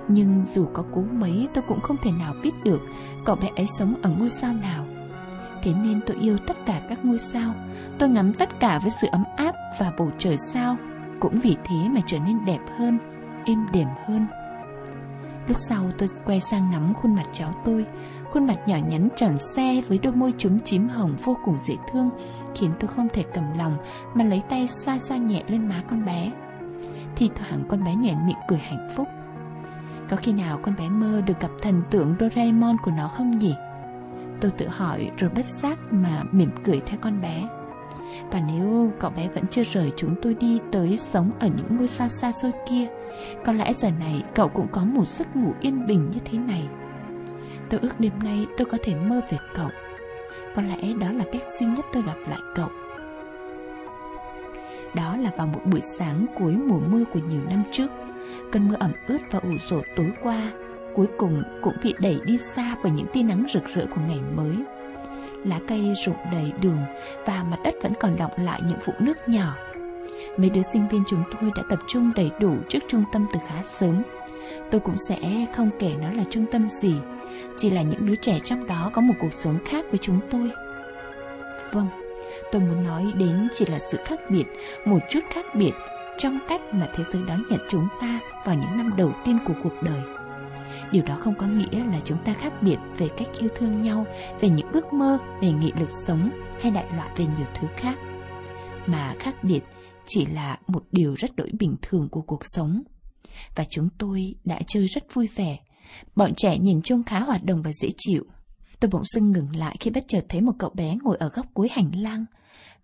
Nhưng 0.08 0.46
dù 0.46 0.66
có 0.74 0.84
cố 0.92 1.04
mấy 1.14 1.48
tôi 1.54 1.64
cũng 1.68 1.80
không 1.80 1.98
thể 2.04 2.12
nào 2.20 2.34
biết 2.44 2.52
được 2.64 2.82
cậu 3.26 3.36
bé 3.36 3.50
ấy 3.56 3.68
sống 3.78 3.96
ở 4.02 4.10
ngôi 4.20 4.30
sao 4.30 4.54
nào. 4.54 4.86
Thế 5.64 5.74
nên 5.84 6.00
tôi 6.06 6.18
yêu 6.22 6.38
tất 6.48 6.58
cả 6.66 6.82
các 6.90 7.06
ngôi 7.06 7.20
sao, 7.20 7.54
tôi 7.98 8.10
ngắm 8.10 8.34
tất 8.34 8.60
cả 8.60 8.80
với 8.80 8.92
sự 9.02 9.08
ấm 9.12 9.24
áp 9.38 9.56
và 9.80 9.92
bầu 9.98 10.12
trời 10.18 10.38
sao, 10.38 10.78
cũng 11.20 11.40
vì 11.40 11.56
thế 11.64 11.90
mà 11.90 12.02
trở 12.08 12.20
nên 12.20 12.46
đẹp 12.46 12.60
hơn, 12.78 12.98
êm 13.46 13.66
đềm 13.74 13.88
hơn. 14.08 14.26
Lúc 15.50 15.58
sau 15.70 15.86
tôi 15.98 16.10
quay 16.26 16.40
sang 16.40 16.72
ngắm 16.72 16.94
khuôn 16.94 17.16
mặt 17.16 17.26
cháu 17.34 17.54
tôi. 17.66 17.86
Khuôn 18.32 18.48
mặt 18.48 18.58
nhỏ 18.68 18.78
nhắn 18.88 19.08
tròn 19.16 19.38
xe 19.56 19.82
với 19.88 19.98
đôi 19.98 20.14
môi 20.14 20.34
trúng 20.38 20.60
chím 20.60 20.88
hồng 20.88 21.16
vô 21.24 21.38
cùng 21.46 21.58
dễ 21.64 21.76
thương, 21.92 22.10
Khiến 22.56 22.72
tôi 22.80 22.88
không 22.88 23.08
thể 23.14 23.24
cầm 23.34 23.58
lòng 23.58 23.78
mà 24.14 24.24
lấy 24.24 24.42
tay 24.50 24.68
xoa 24.68 25.00
xoa 25.00 25.18
nhẹ 25.18 25.44
lên 25.48 25.70
má 25.70 25.84
con 25.90 26.06
bé. 26.06 26.32
Thì 27.16 27.30
thoảng 27.36 27.64
con 27.70 27.84
bé 27.84 27.96
nhoẻn 27.96 28.28
miệng 28.28 28.38
cười 28.48 28.60
hạnh 28.60 28.90
phúc. 28.96 29.08
Có 30.10 30.18
khi 30.18 30.34
nào 30.34 30.60
con 30.64 30.76
bé 30.76 30.90
mơ 30.90 31.22
được 31.22 31.40
gặp 31.40 31.52
thần 31.62 31.82
tượng 31.92 32.16
Doraemon 32.20 32.78
của 32.84 32.92
nó 32.92 33.08
không 33.08 33.38
nhỉ? 33.38 33.54
Tôi 34.42 34.52
tự 34.52 34.68
hỏi 34.68 35.12
rồi 35.18 35.30
bất 35.36 35.46
giác 35.46 35.80
mà 35.92 36.24
mỉm 36.32 36.52
cười 36.64 36.82
theo 36.86 36.98
con 37.02 37.22
bé. 37.22 37.48
Và 38.32 38.42
nếu 38.48 38.92
cậu 39.00 39.12
bé 39.12 39.28
vẫn 39.28 39.48
chưa 39.48 39.64
rời 39.64 39.92
chúng 39.98 40.16
tôi 40.22 40.34
đi 40.34 40.60
tới 40.72 40.98
sống 40.98 41.32
ở 41.40 41.48
những 41.48 41.78
ngôi 41.78 41.88
sao 41.88 42.10
xa 42.10 42.32
xôi 42.32 42.52
kia 42.70 42.88
có 43.46 43.54
lẽ 43.54 43.74
giờ 43.74 43.90
này 44.00 44.24
cậu 44.36 44.50
cũng 44.50 44.68
có 44.72 44.82
một 44.82 45.08
giấc 45.08 45.36
ngủ 45.36 45.54
yên 45.62 45.88
bình 45.88 46.10
như 46.14 46.20
thế 46.26 46.38
này. 46.38 46.68
Tôi 47.70 47.80
ước 47.80 48.00
đêm 48.00 48.14
nay 48.24 48.46
tôi 48.58 48.66
có 48.66 48.78
thể 48.84 48.96
mơ 48.96 49.22
về 49.32 49.38
cậu. 49.56 49.70
Có 50.56 50.62
lẽ 50.62 50.94
đó 51.00 51.12
là 51.12 51.24
cách 51.32 51.44
duy 51.60 51.68
nhất 51.68 51.86
tôi 51.94 52.04
gặp 52.04 52.18
lại 52.30 52.40
cậu. 52.56 52.70
Đó 54.96 55.18
là 55.18 55.32
vào 55.38 55.48
một 55.48 55.62
buổi 55.66 55.82
sáng 55.82 56.26
cuối 56.40 56.54
mùa 56.54 56.80
mưa 56.80 57.04
của 57.14 57.20
nhiều 57.20 57.42
năm 57.50 57.64
trước. 57.72 57.88
Cơn 58.52 58.70
mưa 58.70 58.76
ẩm 58.80 58.92
ướt 59.08 59.20
và 59.32 59.40
ủ 59.40 59.58
rột 59.70 59.84
tối 59.96 60.12
qua, 60.24 60.52
Cuối 60.96 61.08
cùng 61.18 61.44
cũng 61.62 61.76
bị 61.84 61.94
đẩy 62.00 62.20
đi 62.26 62.38
xa 62.38 62.76
bởi 62.84 62.92
những 62.92 63.08
tia 63.14 63.24
nắng 63.24 63.46
rực 63.54 63.64
rỡ 63.76 63.86
của 63.96 64.02
ngày 64.08 64.20
mới. 64.36 64.56
Lá 65.46 65.60
cây 65.68 65.94
rụng 66.06 66.16
đầy 66.32 66.52
đường 66.62 66.82
và 67.26 67.44
mặt 67.44 67.58
đất 67.64 67.74
vẫn 67.82 67.94
còn 68.00 68.18
đọng 68.18 68.32
lại 68.38 68.62
những 68.68 68.80
vũng 68.86 68.96
nước 69.00 69.18
nhỏ. 69.28 69.56
Mấy 70.38 70.50
đứa 70.50 70.62
sinh 70.62 70.88
viên 70.88 71.04
chúng 71.10 71.24
tôi 71.32 71.52
đã 71.56 71.64
tập 71.70 71.80
trung 71.88 72.12
đầy 72.16 72.32
đủ 72.40 72.56
trước 72.70 72.80
trung 72.88 73.04
tâm 73.12 73.26
từ 73.34 73.40
khá 73.48 73.64
sớm. 73.64 74.04
Tôi 74.72 74.82
cũng 74.82 74.98
sẽ 74.98 75.46
không 75.56 75.70
kể 75.80 75.96
nó 76.02 76.12
là 76.12 76.24
trung 76.30 76.46
tâm 76.52 76.70
gì, 76.70 76.96
chỉ 77.58 77.70
là 77.70 77.82
những 77.82 78.06
đứa 78.06 78.16
trẻ 78.16 78.40
trong 78.44 78.68
đó 78.68 78.90
có 78.94 79.02
một 79.02 79.14
cuộc 79.20 79.34
sống 79.34 79.60
khác 79.66 79.86
với 79.90 79.98
chúng 79.98 80.20
tôi. 80.32 80.52
Vâng, 81.72 81.88
tôi 82.52 82.62
muốn 82.62 82.84
nói 82.84 83.14
đến 83.16 83.48
chỉ 83.54 83.66
là 83.66 83.80
sự 83.92 83.98
khác 84.06 84.20
biệt, 84.30 84.46
một 84.86 85.00
chút 85.10 85.20
khác 85.34 85.46
biệt 85.56 85.72
trong 86.18 86.40
cách 86.48 86.62
mà 86.74 86.88
thế 86.96 87.04
giới 87.04 87.24
đón 87.28 87.44
nhận 87.50 87.60
chúng 87.70 87.88
ta 88.02 88.20
vào 88.46 88.56
những 88.56 88.78
năm 88.78 88.92
đầu 88.98 89.12
tiên 89.26 89.38
của 89.46 89.54
cuộc 89.64 89.84
đời. 89.84 90.02
Điều 90.92 91.04
đó 91.04 91.16
không 91.20 91.36
có 91.36 91.46
nghĩa 91.46 91.86
là 91.86 91.98
chúng 92.06 92.18
ta 92.18 92.34
khác 92.34 92.54
biệt 92.62 92.78
về 92.98 93.08
cách 93.18 93.28
yêu 93.40 93.50
thương 93.58 93.82
nhau, 93.82 94.06
về 94.40 94.50
những 94.50 94.72
ước 94.72 94.94
mơ, 94.94 95.18
về 95.42 95.52
nghị 95.52 95.74
lực 95.80 95.90
sống 95.92 96.30
hay 96.62 96.72
đại 96.72 96.86
loại 96.96 97.10
về 97.16 97.26
nhiều 97.38 97.48
thứ 97.60 97.68
khác. 97.78 97.96
Mà 98.86 99.14
khác 99.20 99.34
biệt 99.44 99.62
chỉ 100.10 100.26
là 100.26 100.60
một 100.68 100.84
điều 100.92 101.16
rất 101.16 101.36
đổi 101.36 101.52
bình 101.60 101.76
thường 101.82 102.10
của 102.12 102.22
cuộc 102.22 102.42
sống. 102.46 102.82
Và 103.56 103.64
chúng 103.70 103.90
tôi 103.98 104.36
đã 104.44 104.60
chơi 104.68 104.88
rất 104.88 105.04
vui 105.14 105.30
vẻ. 105.36 105.58
Bọn 106.16 106.32
trẻ 106.38 106.58
nhìn 106.58 106.82
chung 106.82 107.04
khá 107.04 107.20
hoạt 107.20 107.44
động 107.44 107.62
và 107.62 107.72
dễ 107.82 107.90
chịu. 107.98 108.24
Tôi 108.80 108.90
bỗng 108.92 109.06
dưng 109.06 109.32
ngừng 109.32 109.56
lại 109.56 109.76
khi 109.80 109.92
bất 109.92 110.04
chợt 110.08 110.26
thấy 110.30 110.42
một 110.42 110.54
cậu 110.60 110.70
bé 110.70 110.96
ngồi 111.04 111.18
ở 111.18 111.30
góc 111.30 111.46
cuối 111.54 111.68
hành 111.72 111.92
lang. 111.96 112.26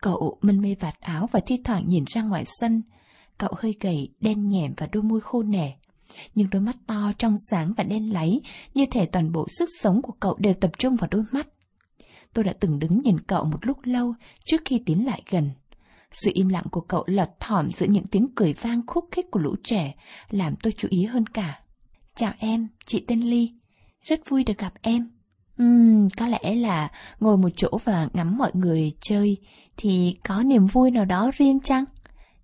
Cậu 0.02 0.38
mân 0.42 0.62
mê 0.62 0.76
vạt 0.80 0.96
áo 1.00 1.30
và 1.32 1.40
thi 1.46 1.62
thoảng 1.64 1.84
nhìn 1.88 2.04
ra 2.08 2.22
ngoài 2.22 2.44
sân. 2.46 2.82
Cậu 3.38 3.54
hơi 3.58 3.76
gầy, 3.80 4.10
đen 4.22 4.48
nhẻm 4.48 4.74
và 4.78 4.88
đôi 4.92 5.04
môi 5.04 5.22
khô 5.22 5.44
nẻ 5.44 5.76
nhưng 6.36 6.50
đôi 6.50 6.62
mắt 6.62 6.76
to 6.88 7.12
trong 7.18 7.36
sáng 7.50 7.74
và 7.78 7.84
đen 7.84 8.14
láy, 8.14 8.42
như 8.74 8.86
thể 8.92 9.06
toàn 9.06 9.32
bộ 9.32 9.46
sức 9.58 9.70
sống 9.82 10.02
của 10.02 10.14
cậu 10.20 10.36
đều 10.40 10.54
tập 10.54 10.72
trung 10.78 10.96
vào 10.96 11.08
đôi 11.12 11.24
mắt. 11.32 11.48
Tôi 12.34 12.44
đã 12.44 12.54
từng 12.60 12.80
đứng 12.80 13.02
nhìn 13.02 13.20
cậu 13.20 13.46
một 13.46 13.66
lúc 13.66 13.78
lâu 13.84 14.14
trước 14.46 14.62
khi 14.66 14.82
tiến 14.86 15.06
lại 15.06 15.22
gần. 15.30 15.50
Sự 16.24 16.32
im 16.34 16.50
lặng 16.50 16.64
của 16.72 16.82
cậu 16.82 17.04
lật 17.08 17.30
thỏm 17.40 17.72
giữa 17.72 17.86
những 17.86 18.08
tiếng 18.08 18.28
cười 18.36 18.54
vang 18.54 18.82
khúc 18.88 19.06
khích 19.12 19.26
của 19.32 19.40
lũ 19.40 19.56
trẻ, 19.64 19.96
làm 20.30 20.56
tôi 20.64 20.74
chú 20.78 20.88
ý 20.92 21.06
hơn 21.06 21.28
cả. 21.28 21.60
Chào 22.16 22.34
em, 22.40 22.68
chị 22.86 23.04
tên 23.08 23.22
Ly. 23.22 23.54
Rất 24.02 24.20
vui 24.30 24.44
được 24.44 24.58
gặp 24.58 24.74
em. 24.82 25.10
Ừm, 25.58 26.10
có 26.18 26.28
lẽ 26.28 26.56
là 26.56 26.92
ngồi 27.20 27.38
một 27.38 27.50
chỗ 27.56 27.70
và 27.84 28.10
ngắm 28.14 28.38
mọi 28.38 28.52
người 28.54 28.92
chơi 29.02 29.38
thì 29.78 30.18
có 30.24 30.44
niềm 30.44 30.66
vui 30.66 30.92
nào 30.92 31.06
đó 31.06 31.32
riêng 31.38 31.60
chăng? 31.60 31.86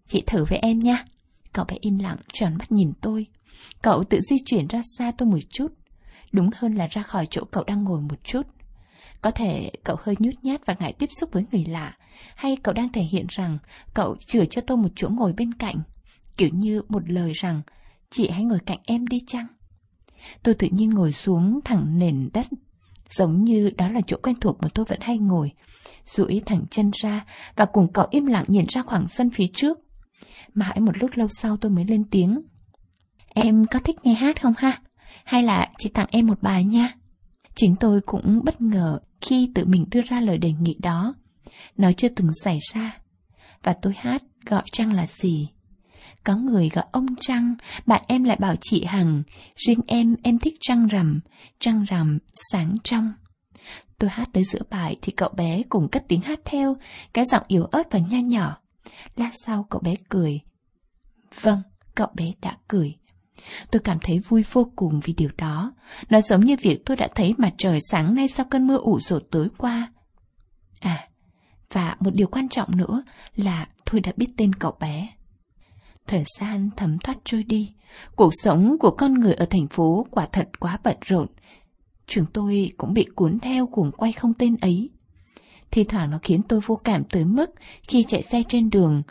Chị 0.08 0.24
thử 0.28 0.46
với 0.46 0.60
em 0.60 0.80
nha. 0.80 1.06
Cậu 1.54 1.66
bé 1.66 1.76
im 1.82 2.00
lặng 2.00 2.18
tròn 2.34 2.54
mắt 2.60 2.72
nhìn 2.72 2.94
tôi. 3.02 3.28
Cậu 3.82 4.04
tự 4.04 4.20
di 4.22 4.36
chuyển 4.46 4.68
ra 4.68 4.82
xa 4.98 5.12
tôi 5.18 5.30
một 5.30 5.40
chút. 5.50 5.68
Đúng 6.32 6.50
hơn 6.56 6.76
là 6.76 6.88
ra 6.88 7.04
khỏi 7.04 7.28
chỗ 7.30 7.42
cậu 7.52 7.64
đang 7.64 7.84
ngồi 7.84 8.02
một 8.02 8.24
chút. 8.24 8.48
Có 9.22 9.32
thể 9.32 9.72
cậu 9.84 9.96
hơi 10.04 10.16
nhút 10.20 10.34
nhát 10.44 10.66
và 10.66 10.76
ngại 10.80 10.94
tiếp 10.94 11.10
xúc 11.20 11.30
với 11.34 11.46
người 11.52 11.66
lạ, 11.66 11.98
hay 12.36 12.58
cậu 12.64 12.74
đang 12.74 12.92
thể 12.92 13.02
hiện 13.02 13.26
rằng 13.30 13.58
cậu 13.94 14.16
chừa 14.28 14.46
cho 14.46 14.62
tôi 14.68 14.78
một 14.78 14.90
chỗ 14.96 15.10
ngồi 15.10 15.34
bên 15.34 15.54
cạnh. 15.54 15.76
Kiểu 16.38 16.50
như 16.54 16.82
một 16.90 17.10
lời 17.10 17.32
rằng, 17.36 17.62
chị 18.10 18.30
hãy 18.30 18.44
ngồi 18.44 18.60
cạnh 18.66 18.80
em 18.84 19.08
đi 19.08 19.20
chăng? 19.28 19.48
Tôi 20.44 20.56
tự 20.56 20.68
nhiên 20.72 20.90
ngồi 20.90 21.12
xuống 21.12 21.60
thẳng 21.66 22.00
nền 22.00 22.30
đất, 22.34 22.46
giống 23.10 23.44
như 23.44 23.70
đó 23.78 23.88
là 23.88 24.02
chỗ 24.08 24.18
quen 24.24 24.36
thuộc 24.42 24.58
mà 24.62 24.68
tôi 24.74 24.86
vẫn 24.86 25.00
hay 25.02 25.18
ngồi, 25.18 25.52
duỗi 26.06 26.42
thẳng 26.46 26.66
chân 26.72 26.92
ra 27.02 27.26
và 27.56 27.66
cùng 27.66 27.94
cậu 27.94 28.08
im 28.10 28.26
lặng 28.26 28.46
nhìn 28.48 28.66
ra 28.70 28.82
khoảng 28.82 29.08
sân 29.08 29.30
phía 29.30 29.48
trước. 29.54 29.78
Mãi 30.54 30.80
một 30.80 30.98
lúc 30.98 31.12
lâu 31.14 31.28
sau 31.32 31.58
tôi 31.58 31.72
mới 31.72 31.86
lên 31.86 32.04
tiếng. 32.12 32.42
Em 33.34 33.66
có 33.72 33.80
thích 33.80 33.96
nghe 34.04 34.14
hát 34.14 34.42
không 34.42 34.54
ha? 34.58 34.82
Hay 35.26 35.44
là 35.44 35.68
chị 35.78 35.90
tặng 35.90 36.08
em 36.12 36.28
một 36.28 36.42
bài 36.42 36.64
nha? 36.64 36.92
Chính 37.56 37.76
tôi 37.76 38.02
cũng 38.02 38.42
bất 38.46 38.62
ngờ 38.62 39.00
khi 39.22 39.52
tự 39.56 39.66
mình 39.66 39.86
đưa 39.92 40.02
ra 40.02 40.20
lời 40.20 40.38
đề 40.38 40.52
nghị 40.60 40.76
đó. 40.80 41.16
Nó 41.78 41.92
chưa 41.92 42.10
từng 42.10 42.28
xảy 42.44 42.60
ra. 42.74 42.98
Và 43.64 43.74
tôi 43.82 43.94
hát 43.98 44.24
gọi 44.46 44.64
Trăng 44.72 44.94
là 44.94 45.08
gì? 45.08 45.50
Có 46.24 46.36
người 46.36 46.70
gọi 46.70 46.86
ông 46.92 47.06
Trăng, 47.20 47.56
bạn 47.86 48.04
em 48.08 48.24
lại 48.24 48.38
bảo 48.40 48.56
chị 48.62 48.84
Hằng, 48.84 49.24
riêng 49.56 49.80
em 49.88 50.16
em 50.24 50.40
thích 50.40 50.54
trăng 50.60 50.88
rằm, 50.88 51.20
trăng 51.60 51.84
rằm 51.84 52.18
sáng 52.52 52.78
trong. 52.84 53.14
Tôi 54.00 54.10
hát 54.10 54.30
tới 54.34 54.44
giữa 54.44 54.62
bài 54.70 54.96
thì 55.02 55.12
cậu 55.12 55.30
bé 55.30 55.64
cùng 55.70 55.90
cất 55.92 56.04
tiếng 56.08 56.22
hát 56.22 56.40
theo, 56.46 56.78
cái 57.14 57.26
giọng 57.26 57.44
yếu 57.48 57.64
ớt 57.64 57.92
và 57.92 58.00
nho 58.00 58.18
nhỏ. 58.18 58.58
Lát 59.16 59.32
sau 59.46 59.66
cậu 59.70 59.82
bé 59.82 59.96
cười. 60.10 60.40
Vâng, 61.42 61.62
cậu 61.96 62.08
bé 62.14 62.32
đã 62.42 62.58
cười. 62.68 62.96
Tôi 63.72 63.80
cảm 63.80 63.98
thấy 64.04 64.20
vui 64.20 64.44
vô 64.52 64.72
cùng 64.76 65.00
vì 65.04 65.14
điều 65.14 65.30
đó. 65.38 65.74
Nó 66.10 66.22
giống 66.22 66.42
như 66.46 66.56
việc 66.62 66.86
tôi 66.86 66.98
đã 66.98 67.08
thấy 67.16 67.34
mặt 67.38 67.54
trời 67.58 67.80
sáng 67.90 68.16
nay 68.16 68.28
sau 68.28 68.46
cơn 68.50 68.68
mưa 68.68 68.78
ủ 68.78 69.00
rột 69.00 69.24
tối 69.32 69.48
qua. 69.58 69.94
À, 70.80 71.08
và 71.72 71.96
một 72.00 72.16
điều 72.16 72.28
quan 72.28 72.50
trọng 72.50 72.78
nữa 72.78 73.04
là 73.36 73.68
tôi 73.92 74.02
đã 74.02 74.12
biết 74.18 74.28
tên 74.38 74.56
cậu 74.56 74.78
bé. 74.80 75.10
Thời 76.08 76.24
gian 76.40 76.70
thấm 76.78 76.98
thoát 77.00 77.18
trôi 77.24 77.44
đi, 77.44 77.74
cuộc 78.16 78.32
sống 78.44 78.76
của 78.80 78.92
con 78.92 79.14
người 79.14 79.34
ở 79.34 79.46
thành 79.46 79.68
phố 79.68 80.06
quả 80.12 80.28
thật 80.32 80.50
quá 80.60 80.80
bận 80.84 80.98
rộn. 81.06 81.28
Chúng 82.08 82.26
tôi 82.34 82.72
cũng 82.78 82.94
bị 82.94 83.06
cuốn 83.16 83.40
theo 83.40 83.68
cuồng 83.68 83.92
quay 83.92 84.12
không 84.12 84.34
tên 84.34 84.56
ấy. 84.62 84.90
Thì 85.72 85.84
thoảng 85.84 86.12
nó 86.12 86.20
khiến 86.22 86.42
tôi 86.44 86.60
vô 86.66 86.76
cảm 86.84 87.04
tới 87.04 87.26
mức 87.26 87.50
khi 87.88 88.04
chạy 88.04 88.22
xe 88.22 88.44
trên 88.50 88.70
đường, 88.70 89.02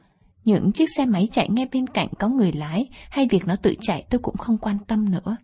những 0.51 0.73
chiếc 0.73 0.89
xe 0.97 1.07
máy 1.07 1.29
chạy 1.33 1.49
ngay 1.49 1.67
bên 1.73 1.87
cạnh 1.87 2.09
có 2.19 2.29
người 2.29 2.53
lái 2.53 2.89
hay 3.11 3.27
việc 3.31 3.47
nó 3.47 3.57
tự 3.57 3.75
chạy 3.81 4.05
tôi 4.11 4.19
cũng 4.19 4.37
không 4.37 4.59
quan 4.59 4.79
tâm 4.87 5.11
nữa. 5.11 5.37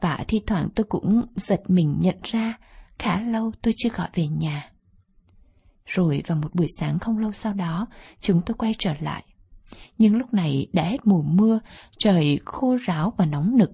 Và 0.00 0.24
thi 0.28 0.40
thoảng 0.46 0.68
tôi 0.74 0.84
cũng 0.88 1.22
giật 1.36 1.60
mình 1.68 1.96
nhận 2.00 2.16
ra 2.22 2.58
khá 2.98 3.20
lâu 3.20 3.52
tôi 3.62 3.74
chưa 3.76 3.88
gọi 3.88 4.08
về 4.14 4.26
nhà. 4.26 4.70
Rồi 5.86 6.22
vào 6.26 6.38
một 6.38 6.54
buổi 6.54 6.66
sáng 6.78 6.98
không 6.98 7.18
lâu 7.18 7.32
sau 7.32 7.52
đó, 7.52 7.86
chúng 8.20 8.40
tôi 8.46 8.54
quay 8.54 8.74
trở 8.78 8.94
lại. 9.00 9.24
Nhưng 9.98 10.16
lúc 10.16 10.34
này 10.34 10.66
đã 10.72 10.82
hết 10.82 11.06
mùa 11.06 11.22
mưa, 11.22 11.60
trời 11.98 12.40
khô 12.44 12.76
ráo 12.84 13.12
và 13.16 13.26
nóng 13.26 13.56
nực. 13.56 13.70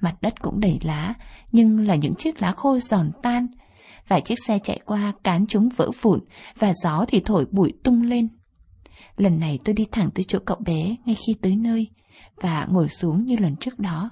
Mặt 0.00 0.14
đất 0.20 0.40
cũng 0.40 0.60
đầy 0.60 0.78
lá, 0.82 1.14
nhưng 1.52 1.86
là 1.86 1.94
những 1.94 2.14
chiếc 2.14 2.42
lá 2.42 2.52
khô 2.52 2.78
giòn 2.78 3.10
tan. 3.22 3.46
Vài 4.08 4.20
chiếc 4.20 4.38
xe 4.46 4.58
chạy 4.58 4.80
qua 4.84 5.12
cán 5.24 5.46
chúng 5.46 5.68
vỡ 5.76 5.90
vụn 6.02 6.20
và 6.58 6.72
gió 6.82 7.04
thì 7.08 7.20
thổi 7.20 7.46
bụi 7.50 7.72
tung 7.84 8.02
lên. 8.02 8.28
Lần 9.16 9.40
này 9.40 9.58
tôi 9.64 9.74
đi 9.74 9.84
thẳng 9.92 10.10
tới 10.14 10.24
chỗ 10.28 10.38
cậu 10.44 10.56
bé 10.56 10.96
ngay 11.04 11.16
khi 11.26 11.34
tới 11.42 11.56
nơi 11.56 11.88
và 12.36 12.66
ngồi 12.70 12.88
xuống 12.88 13.24
như 13.24 13.36
lần 13.36 13.56
trước 13.56 13.78
đó. 13.78 14.10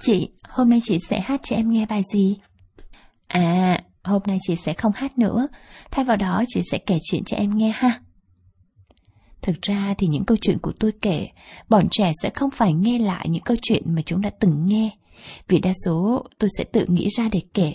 Chị, 0.00 0.28
hôm 0.48 0.70
nay 0.70 0.80
chị 0.82 0.98
sẽ 0.98 1.20
hát 1.20 1.40
cho 1.44 1.56
em 1.56 1.70
nghe 1.70 1.86
bài 1.86 2.02
gì? 2.12 2.36
À, 3.26 3.80
hôm 4.02 4.22
nay 4.26 4.38
chị 4.42 4.56
sẽ 4.56 4.72
không 4.72 4.92
hát 4.94 5.18
nữa, 5.18 5.48
thay 5.90 6.04
vào 6.04 6.16
đó 6.16 6.44
chị 6.48 6.60
sẽ 6.70 6.78
kể 6.78 6.98
chuyện 7.02 7.24
cho 7.24 7.36
em 7.36 7.56
nghe 7.56 7.72
ha. 7.74 8.00
Thực 9.42 9.62
ra 9.62 9.94
thì 9.98 10.06
những 10.06 10.24
câu 10.24 10.36
chuyện 10.40 10.58
của 10.58 10.72
tôi 10.80 10.92
kể, 11.02 11.28
bọn 11.68 11.88
trẻ 11.90 12.12
sẽ 12.22 12.30
không 12.34 12.50
phải 12.50 12.72
nghe 12.72 12.98
lại 12.98 13.26
những 13.28 13.42
câu 13.42 13.56
chuyện 13.62 13.94
mà 13.94 14.02
chúng 14.02 14.20
đã 14.20 14.30
từng 14.40 14.66
nghe. 14.66 14.90
Vì 15.48 15.58
đa 15.58 15.72
số 15.84 16.24
tôi 16.38 16.50
sẽ 16.58 16.64
tự 16.64 16.84
nghĩ 16.88 17.08
ra 17.16 17.28
để 17.32 17.40
kể, 17.54 17.74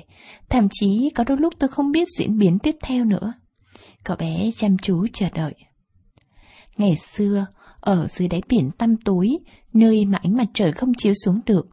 thậm 0.50 0.68
chí 0.72 1.10
có 1.16 1.24
đôi 1.24 1.38
lúc 1.38 1.54
tôi 1.60 1.68
không 1.68 1.92
biết 1.92 2.08
diễn 2.18 2.38
biến 2.38 2.60
tiếp 2.60 2.76
theo 2.82 3.06
nữa. 3.06 3.34
Cậu 4.04 4.18
bé 4.18 4.50
chăm 4.56 4.78
chú 4.78 5.08
chờ 5.14 5.30
đợi. 5.30 5.54
Ngày 6.78 6.96
xưa, 6.96 7.46
ở 7.80 8.08
dưới 8.08 8.28
đáy 8.28 8.42
biển 8.50 8.72
tăm 8.72 8.98
tối, 8.98 9.30
nơi 9.74 10.06
mà 10.06 10.18
ánh 10.24 10.38
mặt 10.38 10.48
trời 10.54 10.72
không 10.72 10.94
chiếu 10.94 11.14
xuống 11.26 11.40
được, 11.46 11.68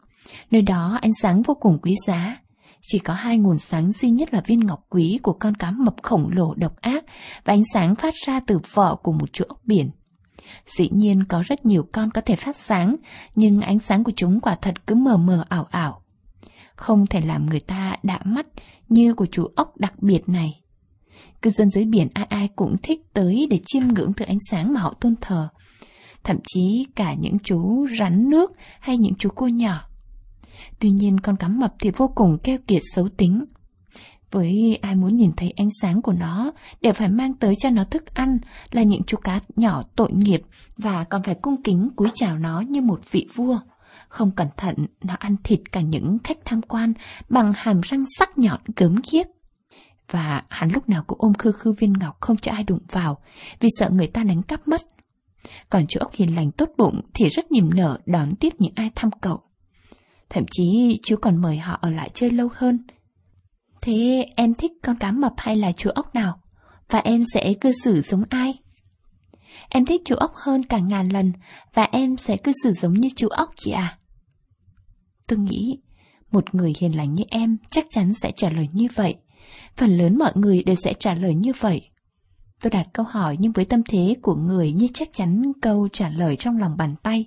nơi 0.51 0.63
đó 0.63 0.99
ánh 1.03 1.13
sáng 1.23 1.43
vô 1.43 1.55
cùng 1.55 1.79
quý 1.83 1.95
giá. 2.07 2.37
Chỉ 2.83 2.99
có 2.99 3.15
hai 3.15 3.39
nguồn 3.39 3.59
sáng 3.59 3.93
duy 3.93 4.11
nhất 4.11 4.35
là 4.35 4.41
viên 4.41 4.61
ngọc 4.61 4.87
quý 4.91 5.19
của 5.23 5.33
con 5.33 5.55
cá 5.55 5.71
mập 5.71 5.95
khổng 6.03 6.29
lồ 6.33 6.55
độc 6.55 6.77
ác 6.81 7.05
và 7.45 7.53
ánh 7.55 7.63
sáng 7.73 7.95
phát 7.95 8.15
ra 8.27 8.41
từ 8.47 8.59
vỏ 8.75 8.95
của 8.95 9.13
một 9.13 9.29
chỗ 9.33 9.45
ốc 9.49 9.61
biển. 9.65 9.91
Dĩ 10.67 10.89
nhiên 10.93 11.25
có 11.25 11.43
rất 11.47 11.67
nhiều 11.67 11.89
con 11.93 12.11
có 12.11 12.21
thể 12.21 12.37
phát 12.37 12.57
sáng, 12.57 12.97
nhưng 13.35 13.61
ánh 13.61 13.79
sáng 13.79 14.05
của 14.05 14.13
chúng 14.17 14.41
quả 14.41 14.57
thật 14.63 14.87
cứ 14.87 14.95
mờ 14.95 15.17
mờ 15.17 15.45
ảo 15.49 15.67
ảo. 15.71 16.03
Không 16.77 17.07
thể 17.07 17.21
làm 17.21 17.47
người 17.47 17.61
ta 17.61 17.97
đã 18.03 18.21
mắt 18.25 18.47
như 18.89 19.15
của 19.15 19.27
chú 19.33 19.47
ốc 19.57 19.77
đặc 19.77 20.03
biệt 20.03 20.29
này. 20.29 20.61
Cư 21.43 21.51
dân 21.51 21.71
dưới 21.71 21.85
biển 21.85 22.09
ai 22.15 22.25
ai 22.25 22.49
cũng 22.57 22.77
thích 22.83 23.01
tới 23.13 23.47
để 23.51 23.59
chiêm 23.67 23.83
ngưỡng 23.89 24.13
thứ 24.13 24.25
ánh 24.25 24.39
sáng 24.51 24.73
mà 24.73 24.81
họ 24.81 24.95
tôn 25.01 25.15
thờ. 25.21 25.49
Thậm 26.25 26.37
chí 26.47 26.87
cả 26.95 27.15
những 27.15 27.37
chú 27.45 27.87
rắn 27.99 28.31
nước 28.31 28.53
hay 28.81 28.97
những 28.99 29.15
chú 29.19 29.29
cô 29.35 29.49
nhỏ. 29.49 29.89
Tuy 30.79 30.91
nhiên 30.91 31.21
con 31.21 31.37
cá 31.37 31.49
mập 31.49 31.75
thì 31.81 31.91
vô 31.97 32.09
cùng 32.15 32.39
keo 32.43 32.59
kiệt 32.67 32.83
xấu 32.95 33.09
tính. 33.09 33.45
Với 34.31 34.79
ai 34.83 34.95
muốn 34.95 35.17
nhìn 35.17 35.33
thấy 35.37 35.51
ánh 35.57 35.69
sáng 35.83 36.03
của 36.03 36.13
nó, 36.13 36.53
đều 36.81 36.93
phải 36.93 37.09
mang 37.09 37.35
tới 37.35 37.55
cho 37.59 37.71
nó 37.71 37.85
thức 37.85 38.15
ăn 38.15 38.39
là 38.71 38.83
những 38.83 39.03
chú 39.07 39.17
cá 39.17 39.41
nhỏ 39.57 39.83
tội 39.97 40.13
nghiệp 40.13 40.43
và 40.77 41.05
còn 41.05 41.23
phải 41.23 41.35
cung 41.35 41.63
kính 41.63 41.89
cúi 41.97 42.09
chào 42.15 42.39
nó 42.39 42.61
như 42.61 42.81
một 42.81 43.01
vị 43.11 43.29
vua. 43.35 43.59
Không 44.09 44.31
cẩn 44.31 44.49
thận, 44.57 44.75
nó 45.05 45.15
ăn 45.19 45.37
thịt 45.45 45.61
cả 45.73 45.81
những 45.81 46.19
khách 46.25 46.39
tham 46.45 46.63
quan 46.63 46.93
bằng 47.29 47.53
hàm 47.57 47.81
răng 47.81 48.05
sắc 48.19 48.39
nhọn 48.39 48.61
gớm 48.77 48.97
ghiếc. 49.13 49.27
Và 50.11 50.43
hắn 50.49 50.71
lúc 50.71 50.89
nào 50.89 51.05
cũng 51.07 51.19
ôm 51.21 51.35
khư 51.35 51.53
khư 51.53 51.73
viên 51.73 51.93
ngọc 51.93 52.17
không 52.21 52.37
cho 52.37 52.53
ai 52.53 52.65
đụng 52.65 52.83
vào, 52.91 53.19
vì 53.61 53.69
sợ 53.79 53.91
người 53.91 54.07
ta 54.07 54.25
đánh 54.25 54.43
cắp 54.43 54.69
mất. 54.69 54.83
Còn 55.71 55.87
chú 55.87 56.01
ốc 56.01 56.13
hiền 56.13 56.35
lành 56.35 56.51
tốt 56.53 56.69
bụng 56.77 57.01
thì 57.15 57.29
rất 57.29 57.53
niềm 57.53 57.71
nở 57.75 57.99
đón 58.07 58.35
tiếp 58.41 58.55
những 58.59 58.73
ai 58.75 58.91
thăm 58.95 59.11
cậu. 59.21 59.41
Thậm 60.29 60.45
chí 60.51 60.99
chú 61.03 61.17
còn 61.17 61.37
mời 61.37 61.59
họ 61.59 61.79
ở 61.81 61.91
lại 61.91 62.11
chơi 62.15 62.31
lâu 62.31 62.49
hơn. 62.55 62.87
Thế 63.81 64.27
em 64.37 64.55
thích 64.55 64.73
con 64.83 64.97
cá 64.97 65.13
mập 65.13 65.33
hay 65.37 65.57
là 65.57 65.73
chú 65.73 65.91
ốc 65.91 66.15
nào? 66.15 66.41
Và 66.89 66.99
em 66.99 67.25
sẽ 67.35 67.55
cư 67.61 67.73
xử 67.85 68.01
giống 68.01 68.23
ai? 68.29 68.55
Em 69.69 69.87
thích 69.87 70.03
chú 70.05 70.15
ốc 70.15 70.33
hơn 70.35 70.65
cả 70.65 70.79
ngàn 70.79 71.09
lần 71.09 71.33
và 71.75 71.83
em 71.93 72.17
sẽ 72.17 72.37
cư 72.37 72.53
xử 72.63 72.73
giống 72.73 72.95
như 72.95 73.09
chú 73.17 73.29
ốc 73.29 73.51
chị 73.57 73.71
à? 73.71 73.99
Tôi 75.29 75.39
nghĩ 75.39 75.81
một 76.33 76.55
người 76.55 76.73
hiền 76.81 76.97
lành 76.97 77.13
như 77.13 77.25
em 77.31 77.57
chắc 77.71 77.87
chắn 77.91 78.15
sẽ 78.15 78.33
trả 78.37 78.51
lời 78.51 78.69
như 78.73 78.87
vậy. 78.95 79.17
Phần 79.77 79.99
lớn 79.99 80.19
mọi 80.19 80.33
người 80.35 80.63
đều 80.63 80.75
sẽ 80.75 80.93
trả 80.93 81.15
lời 81.15 81.35
như 81.35 81.53
vậy. 81.61 81.91
Tôi 82.63 82.71
đặt 82.71 82.87
câu 82.93 83.07
hỏi 83.09 83.37
nhưng 83.41 83.53
với 83.53 83.65
tâm 83.65 83.83
thế 83.89 84.17
của 84.23 84.35
người 84.35 84.73
như 84.73 84.87
chắc 84.95 85.09
chắn 85.13 85.53
câu 85.63 85.89
trả 85.93 86.09
lời 86.09 86.37
trong 86.39 86.59
lòng 86.59 86.77
bàn 86.77 86.95
tay. 87.03 87.27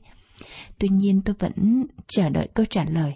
Tuy 0.79 0.87
nhiên 0.89 1.21
tôi 1.21 1.35
vẫn 1.39 1.85
chờ 2.07 2.29
đợi 2.29 2.49
câu 2.53 2.65
trả 2.65 2.83
lời. 2.83 3.15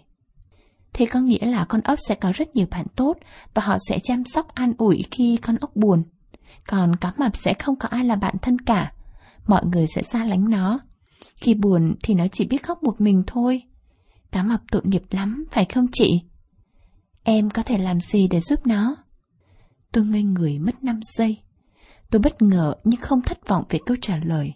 Thế 0.93 1.05
có 1.05 1.19
nghĩa 1.19 1.45
là 1.45 1.65
con 1.65 1.81
ốc 1.81 1.99
sẽ 2.07 2.15
có 2.15 2.31
rất 2.35 2.55
nhiều 2.55 2.67
bạn 2.71 2.85
tốt 2.95 3.13
và 3.53 3.61
họ 3.61 3.77
sẽ 3.89 3.99
chăm 4.03 4.23
sóc 4.25 4.55
an 4.55 4.73
ủi 4.77 5.03
khi 5.11 5.37
con 5.37 5.55
ốc 5.55 5.75
buồn. 5.75 6.03
Còn 6.67 6.95
cá 6.95 7.13
mập 7.17 7.37
sẽ 7.37 7.53
không 7.53 7.75
có 7.75 7.87
ai 7.87 8.05
là 8.05 8.15
bạn 8.15 8.35
thân 8.41 8.59
cả. 8.59 8.93
Mọi 9.47 9.65
người 9.65 9.85
sẽ 9.95 10.01
xa 10.01 10.25
lánh 10.25 10.49
nó. 10.49 10.79
Khi 11.35 11.53
buồn 11.53 11.95
thì 12.03 12.13
nó 12.13 12.27
chỉ 12.31 12.45
biết 12.45 12.63
khóc 12.63 12.83
một 12.83 13.01
mình 13.01 13.23
thôi. 13.27 13.63
Cá 14.31 14.43
mập 14.43 14.61
tội 14.71 14.81
nghiệp 14.85 15.03
lắm, 15.09 15.45
phải 15.51 15.65
không 15.65 15.87
chị? 15.91 16.21
Em 17.23 17.49
có 17.49 17.63
thể 17.63 17.77
làm 17.77 18.01
gì 18.01 18.27
để 18.27 18.39
giúp 18.39 18.67
nó? 18.67 19.02
Tôi 19.93 20.05
ngây 20.05 20.23
người 20.23 20.59
mất 20.59 20.83
5 20.83 20.99
giây. 21.17 21.37
Tôi 22.09 22.21
bất 22.21 22.41
ngờ 22.41 22.75
nhưng 22.83 23.01
không 23.01 23.21
thất 23.21 23.47
vọng 23.47 23.65
về 23.69 23.79
câu 23.85 23.97
trả 24.01 24.17
lời. 24.17 24.53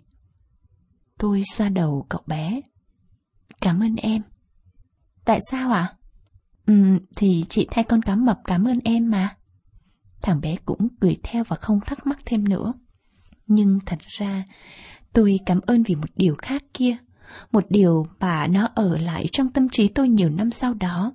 Tôi 1.18 1.44
xoa 1.54 1.70
đầu 1.70 2.06
cậu 2.10 2.22
bé. 2.26 2.62
Cảm 3.62 3.80
ơn 3.80 3.96
em. 3.96 4.22
Tại 5.26 5.40
sao 5.50 5.72
ạ? 5.72 5.80
À? 5.82 5.96
Ừ, 6.66 7.00
thì 7.16 7.46
chị 7.50 7.68
thay 7.72 7.84
con 7.84 8.02
cá 8.02 8.16
mập 8.16 8.40
cảm 8.44 8.68
ơn 8.68 8.80
em 8.84 9.10
mà. 9.10 9.36
Thằng 10.22 10.42
bé 10.42 10.56
cũng 10.66 10.88
cười 11.00 11.18
theo 11.24 11.44
và 11.44 11.56
không 11.56 11.80
thắc 11.86 12.08
mắc 12.08 12.20
thêm 12.26 12.50
nữa. 12.50 12.74
Nhưng 13.48 13.80
thật 13.86 14.00
ra, 14.00 14.44
tôi 15.14 15.40
cảm 15.46 15.60
ơn 15.62 15.84
vì 15.84 15.96
một 15.96 16.10
điều 16.16 16.36
khác 16.36 16.64
kia. 16.74 16.98
Một 17.52 17.66
điều 17.70 18.06
mà 18.20 18.48
nó 18.48 18.68
ở 18.76 18.98
lại 18.98 19.26
trong 19.32 19.52
tâm 19.52 19.70
trí 19.70 19.88
tôi 19.88 20.10
nhiều 20.10 20.30
năm 20.30 20.52
sau 20.52 20.74
đó. 20.74 21.14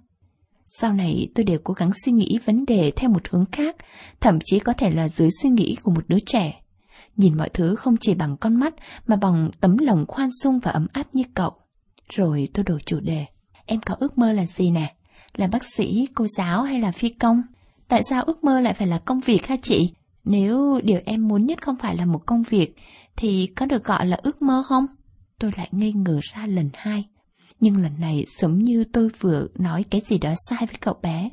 Sau 0.81 0.93
này 0.93 1.29
tôi 1.35 1.45
đều 1.45 1.59
cố 1.65 1.75
gắng 1.75 1.91
suy 2.05 2.13
nghĩ 2.13 2.39
vấn 2.45 2.65
đề 2.67 2.93
theo 2.97 3.11
một 3.11 3.29
hướng 3.31 3.45
khác, 3.53 3.77
thậm 4.21 4.39
chí 4.45 4.59
có 4.59 4.73
thể 4.73 4.91
là 4.91 5.09
dưới 5.09 5.31
suy 5.43 5.51
nghĩ 5.51 5.77
của 5.83 5.91
một 5.91 6.09
đứa 6.09 6.19
trẻ. 6.27 6.63
Nhìn 7.17 7.37
mọi 7.37 7.49
thứ 7.49 7.75
không 7.75 7.97
chỉ 8.01 8.15
bằng 8.15 8.37
con 8.37 8.57
mắt 8.57 8.75
mà 9.07 9.17
bằng 9.17 9.51
tấm 9.61 9.79
lòng 9.79 10.05
khoan 10.09 10.31
dung 10.43 10.59
và 10.59 10.71
ấm 10.71 10.87
áp 10.93 11.07
như 11.13 11.23
cậu. 11.35 11.53
Rồi 12.09 12.49
tôi 12.55 12.65
đổi 12.65 12.81
chủ 12.87 13.01
đề. 13.01 13.27
Em 13.67 13.81
có 13.81 13.95
ước 13.99 14.19
mơ 14.19 14.33
là 14.33 14.47
gì 14.47 14.71
nè? 14.71 14.95
Là 15.37 15.47
bác 15.47 15.65
sĩ, 15.77 16.07
cô 16.15 16.27
giáo 16.37 16.63
hay 16.63 16.81
là 16.81 16.93
phi 16.93 17.09
công? 17.09 17.43
Tại 17.89 18.01
sao 18.11 18.23
ước 18.23 18.45
mơ 18.45 18.61
lại 18.61 18.75
phải 18.75 18.87
là 18.89 18.99
công 18.99 19.21
việc 19.21 19.47
hả 19.47 19.57
chị? 19.63 19.95
Nếu 20.25 20.81
điều 20.85 21.01
em 21.05 21.29
muốn 21.29 21.47
nhất 21.47 21.63
không 21.63 21.77
phải 21.77 21.97
là 21.97 22.07
một 22.07 22.27
công 22.27 22.43
việc, 22.43 22.77
thì 23.17 23.47
có 23.57 23.67
được 23.67 23.85
gọi 23.85 24.07
là 24.07 24.19
ước 24.23 24.43
mơ 24.43 24.63
không? 24.67 24.87
tôi 25.43 25.53
lại 25.57 25.69
ngây 25.73 25.93
ngờ 25.93 26.21
ra 26.23 26.47
lần 26.47 26.71
hai. 26.75 27.05
Nhưng 27.61 27.77
lần 27.77 27.93
này 28.01 28.25
giống 28.39 28.59
như 28.59 28.85
tôi 28.93 29.09
vừa 29.21 29.47
nói 29.59 29.85
cái 29.91 30.01
gì 30.09 30.19
đó 30.19 30.35
sai 30.49 30.67
với 30.67 30.77
cậu 30.81 30.95
bé. 31.03 31.31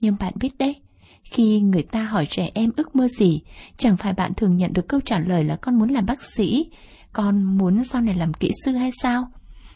Nhưng 0.00 0.16
bạn 0.20 0.32
biết 0.40 0.58
đấy, 0.58 0.76
khi 1.24 1.60
người 1.60 1.82
ta 1.82 2.04
hỏi 2.04 2.26
trẻ 2.30 2.50
em 2.54 2.70
ước 2.76 2.96
mơ 2.96 3.08
gì, 3.08 3.40
chẳng 3.76 3.96
phải 3.96 4.12
bạn 4.12 4.34
thường 4.34 4.56
nhận 4.56 4.72
được 4.72 4.88
câu 4.88 5.00
trả 5.00 5.18
lời 5.18 5.44
là 5.44 5.56
con 5.56 5.78
muốn 5.78 5.90
làm 5.90 6.06
bác 6.06 6.22
sĩ, 6.22 6.70
con 7.12 7.42
muốn 7.58 7.84
sau 7.84 8.02
này 8.02 8.14
làm 8.14 8.34
kỹ 8.34 8.50
sư 8.64 8.72
hay 8.72 8.90
sao? 9.02 9.26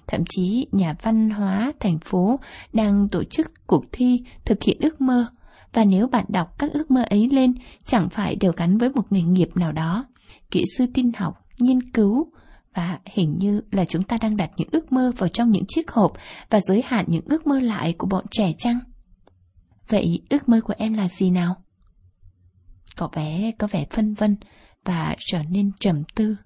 Thậm 0.07 0.20
chí 0.29 0.66
nhà 0.72 0.94
văn 1.02 1.31
hóa 1.31 1.72
thành 1.81 1.98
phố 1.98 2.40
đang 2.72 3.09
tổ 3.09 3.24
chức 3.24 3.66
cuộc 3.66 3.85
thi 3.92 4.22
thực 4.44 4.62
hiện 4.62 4.76
ước 4.81 5.00
mơ. 5.00 5.26
Và 5.72 5.85
nếu 5.85 6.07
bạn 6.07 6.24
đọc 6.29 6.59
các 6.59 6.72
ước 6.72 6.90
mơ 6.90 7.05
ấy 7.11 7.29
lên, 7.33 7.55
chẳng 7.85 8.09
phải 8.09 8.37
đều 8.37 8.52
gắn 8.57 8.79
với 8.79 8.90
một 8.90 9.12
nghề 9.12 9.22
nghiệp 9.22 9.48
nào 9.55 9.72
đó. 9.72 10.07
Kỹ 10.50 10.64
sư 10.79 10.87
tin 10.94 11.12
học, 11.16 11.35
nghiên 11.59 11.90
cứu, 11.90 12.33
và 12.77 12.99
hình 13.05 13.39
như 13.39 13.61
là 13.71 13.85
chúng 13.85 14.03
ta 14.03 14.17
đang 14.21 14.37
đặt 14.37 14.51
những 14.57 14.69
ước 14.73 14.93
mơ 14.93 15.12
vào 15.19 15.29
trong 15.29 15.51
những 15.51 15.65
chiếc 15.69 15.91
hộp 15.91 16.12
và 16.51 16.61
giới 16.61 16.83
hạn 16.87 17.05
những 17.09 17.25
ước 17.27 17.47
mơ 17.47 17.61
lại 17.61 17.95
của 17.99 18.07
bọn 18.07 18.25
trẻ 18.31 18.53
chăng? 18.59 18.79
Vậy 19.89 20.23
ước 20.31 20.49
mơ 20.49 20.61
của 20.61 20.75
em 20.77 20.95
là 20.95 21.09
gì 21.09 21.31
nào? 21.31 21.57
Cậu 22.97 23.09
bé 23.17 23.51
có 23.59 23.67
vẻ 23.67 23.87
phân 23.91 24.15
vân 24.15 24.37
và 24.85 25.17
trở 25.19 25.39
nên 25.51 25.71
trầm 25.81 26.03
tư. 26.15 26.37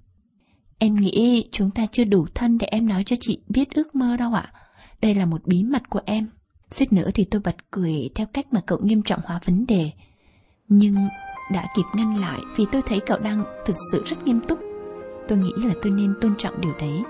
Em 0.78 0.94
nghĩ 0.94 1.48
chúng 1.52 1.70
ta 1.70 1.86
chưa 1.92 2.04
đủ 2.04 2.26
thân 2.34 2.58
để 2.58 2.66
em 2.70 2.88
nói 2.88 3.04
cho 3.04 3.16
chị 3.20 3.42
biết 3.48 3.70
ước 3.70 3.94
mơ 3.94 4.16
đâu 4.16 4.34
ạ. 4.34 4.52
Đây 5.00 5.14
là 5.14 5.26
một 5.26 5.46
bí 5.46 5.62
mật 5.64 5.82
của 5.90 6.00
em. 6.04 6.28
Suýt 6.70 6.92
nữa 6.92 7.10
thì 7.14 7.24
tôi 7.24 7.40
bật 7.40 7.56
cười 7.70 8.10
theo 8.14 8.26
cách 8.26 8.46
mà 8.52 8.60
cậu 8.66 8.78
nghiêm 8.82 9.02
trọng 9.02 9.20
hóa 9.24 9.40
vấn 9.44 9.66
đề. 9.66 9.90
Nhưng 10.68 10.96
đã 11.52 11.66
kịp 11.76 11.86
ngăn 11.94 12.20
lại 12.20 12.40
vì 12.56 12.64
tôi 12.72 12.82
thấy 12.86 13.00
cậu 13.06 13.18
đang 13.18 13.44
thực 13.66 13.76
sự 13.92 14.02
rất 14.06 14.24
nghiêm 14.24 14.40
túc. 14.48 14.69
Tôi 15.28 15.38
nghĩ 15.38 15.52
là 15.56 15.74
tôi 15.82 15.92
nên 15.92 16.14
tôn 16.20 16.36
trọng 16.38 16.60
điều 16.60 16.72
đấy. 16.80 17.02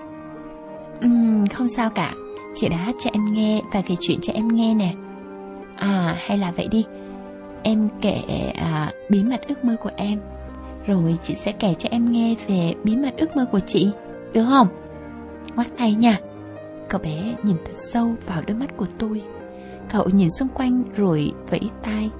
Uhm, 1.06 1.46
không 1.46 1.68
sao 1.68 1.90
cả, 1.90 2.14
chị 2.54 2.68
đã 2.68 2.76
hát 2.76 2.94
cho 3.04 3.10
em 3.12 3.24
nghe 3.32 3.62
và 3.72 3.82
kể 3.82 3.94
chuyện 4.00 4.20
cho 4.20 4.32
em 4.32 4.48
nghe 4.48 4.74
nè. 4.74 4.94
À, 5.76 6.16
hay 6.18 6.38
là 6.38 6.52
vậy 6.56 6.68
đi. 6.70 6.84
Em 7.62 7.88
kể 8.00 8.52
à, 8.56 8.92
bí 9.08 9.24
mật 9.24 9.40
ước 9.48 9.64
mơ 9.64 9.76
của 9.82 9.90
em 9.96 10.20
rồi 10.86 11.18
chị 11.22 11.34
sẽ 11.34 11.52
kể 11.52 11.74
cho 11.78 11.88
em 11.92 12.12
nghe 12.12 12.34
về 12.48 12.74
bí 12.84 12.96
mật 12.96 13.14
ước 13.16 13.36
mơ 13.36 13.46
của 13.52 13.60
chị 13.60 13.90
Được 14.32 14.44
không? 14.48 14.68
Ngoắc 15.54 15.66
tay 15.78 15.94
nha 15.94 16.18
Cậu 16.88 17.00
bé 17.00 17.34
nhìn 17.42 17.56
thật 17.64 17.74
sâu 17.74 18.14
vào 18.26 18.42
đôi 18.46 18.56
mắt 18.56 18.76
của 18.76 18.86
tôi 18.98 19.22
Cậu 19.92 20.08
nhìn 20.08 20.28
xung 20.38 20.48
quanh 20.48 20.82
rồi 20.96 21.32
vẫy 21.50 21.70
tay 21.82 22.10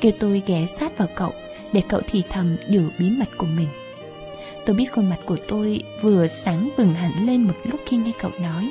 Kêu 0.00 0.12
tôi 0.20 0.42
ghé 0.46 0.66
sát 0.66 0.98
vào 0.98 1.08
cậu 1.14 1.30
Để 1.72 1.82
cậu 1.88 2.00
thì 2.06 2.22
thầm 2.30 2.56
điều 2.68 2.88
bí 2.98 3.10
mật 3.18 3.28
của 3.38 3.46
mình 3.56 3.68
Tôi 4.68 4.76
biết 4.76 4.92
khuôn 4.92 5.10
mặt 5.10 5.18
của 5.24 5.36
tôi 5.48 5.82
vừa 6.00 6.26
sáng 6.26 6.68
bừng 6.76 6.94
hẳn 6.94 7.26
lên 7.26 7.42
một 7.42 7.54
lúc 7.64 7.80
khi 7.86 7.96
nghe 7.96 8.12
cậu 8.20 8.30
nói. 8.40 8.70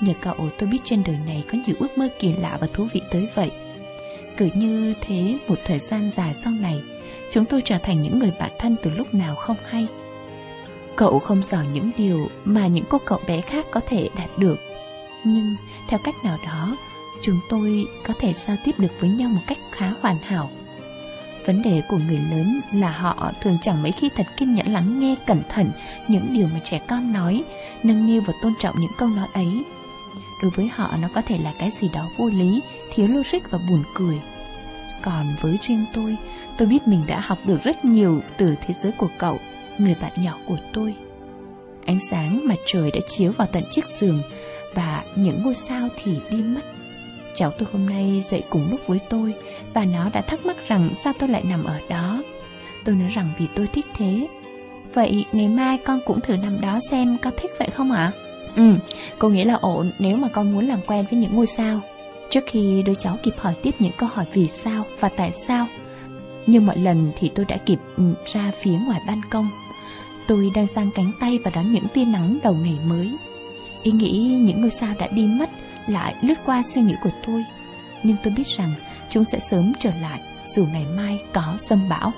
Nhờ 0.00 0.12
cậu, 0.20 0.48
tôi 0.58 0.68
biết 0.68 0.78
trên 0.84 1.02
đời 1.06 1.16
này 1.26 1.44
có 1.52 1.58
nhiều 1.66 1.76
ước 1.78 1.98
mơ 1.98 2.08
kỳ 2.18 2.32
lạ 2.32 2.58
và 2.60 2.66
thú 2.66 2.88
vị 2.92 3.02
tới 3.10 3.28
vậy. 3.34 3.50
Cứ 4.36 4.48
như 4.54 4.94
thế, 5.00 5.38
một 5.48 5.58
thời 5.64 5.78
gian 5.78 6.10
dài 6.10 6.34
sau 6.34 6.52
này, 6.60 6.80
Chúng 7.32 7.44
tôi 7.44 7.62
trở 7.64 7.78
thành 7.78 8.02
những 8.02 8.18
người 8.18 8.32
bạn 8.40 8.52
thân 8.58 8.76
từ 8.82 8.90
lúc 8.90 9.14
nào 9.14 9.34
không 9.34 9.56
hay. 9.68 9.86
Cậu 10.96 11.18
không 11.18 11.42
giỏi 11.42 11.64
những 11.72 11.90
điều 11.98 12.28
mà 12.44 12.66
những 12.66 12.84
cô 12.88 12.98
cậu 13.04 13.20
bé 13.26 13.40
khác 13.40 13.66
có 13.70 13.80
thể 13.80 14.08
đạt 14.16 14.38
được. 14.38 14.58
Nhưng, 15.24 15.54
theo 15.88 16.00
cách 16.04 16.14
nào 16.24 16.38
đó, 16.44 16.76
Chúng 17.22 17.40
tôi 17.50 17.84
có 18.06 18.14
thể 18.18 18.32
giao 18.32 18.56
tiếp 18.64 18.72
được 18.78 18.92
với 19.00 19.10
nhau 19.10 19.28
một 19.28 19.42
cách 19.46 19.58
khá 19.72 19.92
hoàn 20.00 20.16
hảo. 20.16 20.50
Vấn 21.48 21.62
đề 21.62 21.82
của 21.88 21.98
người 22.06 22.20
lớn 22.30 22.60
là 22.72 22.90
họ 22.90 23.32
thường 23.40 23.56
chẳng 23.62 23.82
mấy 23.82 23.92
khi 23.92 24.08
thật 24.16 24.26
kiên 24.36 24.54
nhẫn 24.54 24.72
lắng 24.72 25.00
nghe 25.00 25.14
cẩn 25.26 25.42
thận 25.48 25.70
những 26.08 26.26
điều 26.32 26.48
mà 26.52 26.60
trẻ 26.64 26.80
con 26.88 27.12
nói, 27.12 27.44
nâng 27.82 28.06
niu 28.06 28.22
và 28.26 28.32
tôn 28.42 28.52
trọng 28.60 28.74
những 28.78 28.90
câu 28.98 29.08
nói 29.08 29.28
ấy. 29.34 29.64
Đối 30.42 30.50
với 30.50 30.68
họ 30.68 30.96
nó 31.02 31.08
có 31.14 31.20
thể 31.20 31.38
là 31.38 31.52
cái 31.58 31.70
gì 31.80 31.88
đó 31.88 32.08
vô 32.18 32.26
lý, 32.26 32.60
thiếu 32.94 33.08
logic 33.08 33.50
và 33.50 33.58
buồn 33.70 33.82
cười. 33.94 34.20
Còn 35.02 35.26
với 35.40 35.58
riêng 35.62 35.84
tôi, 35.94 36.16
Tôi 36.58 36.68
biết 36.68 36.88
mình 36.88 37.04
đã 37.06 37.20
học 37.20 37.38
được 37.44 37.62
rất 37.64 37.84
nhiều 37.84 38.20
từ 38.36 38.54
thế 38.66 38.74
giới 38.82 38.92
của 38.92 39.08
cậu, 39.18 39.38
người 39.78 39.96
bạn 40.00 40.12
nhỏ 40.16 40.38
của 40.46 40.58
tôi. 40.72 40.94
Ánh 41.86 41.98
sáng 42.10 42.40
mặt 42.44 42.58
trời 42.66 42.90
đã 42.90 43.00
chiếu 43.06 43.32
vào 43.32 43.48
tận 43.52 43.62
chiếc 43.70 43.84
giường 44.00 44.22
và 44.74 45.04
những 45.16 45.42
ngôi 45.42 45.54
sao 45.54 45.88
thì 46.02 46.16
đi 46.30 46.42
mất. 46.42 46.62
Cháu 47.38 47.50
tôi 47.50 47.68
hôm 47.72 47.86
nay 47.86 48.24
dậy 48.30 48.42
cùng 48.50 48.70
lúc 48.70 48.86
với 48.86 48.98
tôi 49.08 49.34
và 49.74 49.84
nó 49.84 50.10
đã 50.12 50.20
thắc 50.20 50.46
mắc 50.46 50.56
rằng 50.68 50.90
sao 50.94 51.12
tôi 51.18 51.28
lại 51.28 51.42
nằm 51.44 51.64
ở 51.64 51.80
đó. 51.88 52.22
Tôi 52.84 52.94
nói 52.94 53.08
rằng 53.08 53.30
vì 53.38 53.46
tôi 53.54 53.66
thích 53.66 53.86
thế. 53.94 54.28
Vậy 54.94 55.24
ngày 55.32 55.48
mai 55.48 55.78
con 55.78 56.00
cũng 56.06 56.20
thử 56.20 56.36
nằm 56.36 56.60
đó 56.60 56.80
xem 56.90 57.16
có 57.22 57.30
thích 57.36 57.50
vậy 57.58 57.68
không 57.70 57.92
ạ? 57.92 58.12
Ừ, 58.56 58.74
cô 59.18 59.28
nghĩ 59.28 59.44
là 59.44 59.54
ổn 59.54 59.90
nếu 59.98 60.16
mà 60.16 60.28
con 60.28 60.52
muốn 60.52 60.68
làm 60.68 60.78
quen 60.86 61.04
với 61.10 61.18
những 61.18 61.34
ngôi 61.34 61.46
sao. 61.46 61.80
Trước 62.30 62.44
khi 62.46 62.82
đứa 62.82 62.94
cháu 62.94 63.18
kịp 63.22 63.34
hỏi 63.38 63.54
tiếp 63.62 63.74
những 63.78 63.92
câu 63.96 64.08
hỏi 64.12 64.24
vì 64.32 64.48
sao 64.48 64.84
và 65.00 65.08
tại 65.08 65.32
sao, 65.32 65.66
như 66.46 66.60
mọi 66.60 66.76
lần 66.76 67.12
thì 67.18 67.30
tôi 67.34 67.44
đã 67.44 67.56
kịp 67.56 67.78
ừ, 67.96 68.02
ra 68.26 68.52
phía 68.60 68.78
ngoài 68.86 69.00
ban 69.06 69.20
công 69.30 69.48
Tôi 70.26 70.50
đang 70.54 70.66
giang 70.66 70.90
cánh 70.94 71.12
tay 71.20 71.38
và 71.44 71.50
đón 71.54 71.72
những 71.72 71.88
tia 71.94 72.04
nắng 72.04 72.38
đầu 72.42 72.56
ngày 72.62 72.78
mới 72.86 73.10
Ý 73.82 73.92
nghĩ 73.92 74.38
những 74.40 74.60
ngôi 74.60 74.70
sao 74.70 74.94
đã 74.98 75.06
đi 75.06 75.26
mất 75.26 75.50
lại 75.88 76.14
lướt 76.22 76.34
qua 76.46 76.62
suy 76.62 76.80
nghĩ 76.80 76.94
của 77.02 77.10
tôi. 77.26 77.44
Nhưng 78.02 78.16
tôi 78.22 78.32
biết 78.36 78.46
rằng 78.46 78.72
chúng 79.10 79.24
sẽ 79.24 79.38
sớm 79.38 79.72
trở 79.80 79.90
lại 80.00 80.20
dù 80.46 80.66
ngày 80.72 80.84
mai 80.96 81.18
có 81.32 81.56
dâm 81.60 81.88
bão. 81.88 82.12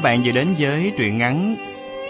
Các 0.00 0.04
bạn 0.04 0.22
vừa 0.24 0.32
đến 0.32 0.48
với 0.58 0.92
truyện 0.98 1.18
ngắn 1.18 1.56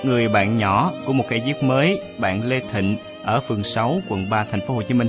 Người 0.03 0.29
bạn 0.29 0.59
nhỏ 0.59 0.93
của 1.07 1.13
một 1.13 1.25
cây 1.29 1.43
viết 1.47 1.63
mới, 1.63 2.01
bạn 2.19 2.49
Lê 2.49 2.61
Thịnh 2.73 2.97
ở 3.23 3.41
phường 3.41 3.65
6, 3.65 4.01
quận 4.09 4.31
3, 4.31 4.45
thành 4.51 4.61
phố 4.61 4.75
Hồ 4.75 4.83
Chí 4.83 4.95
Minh. 4.95 5.09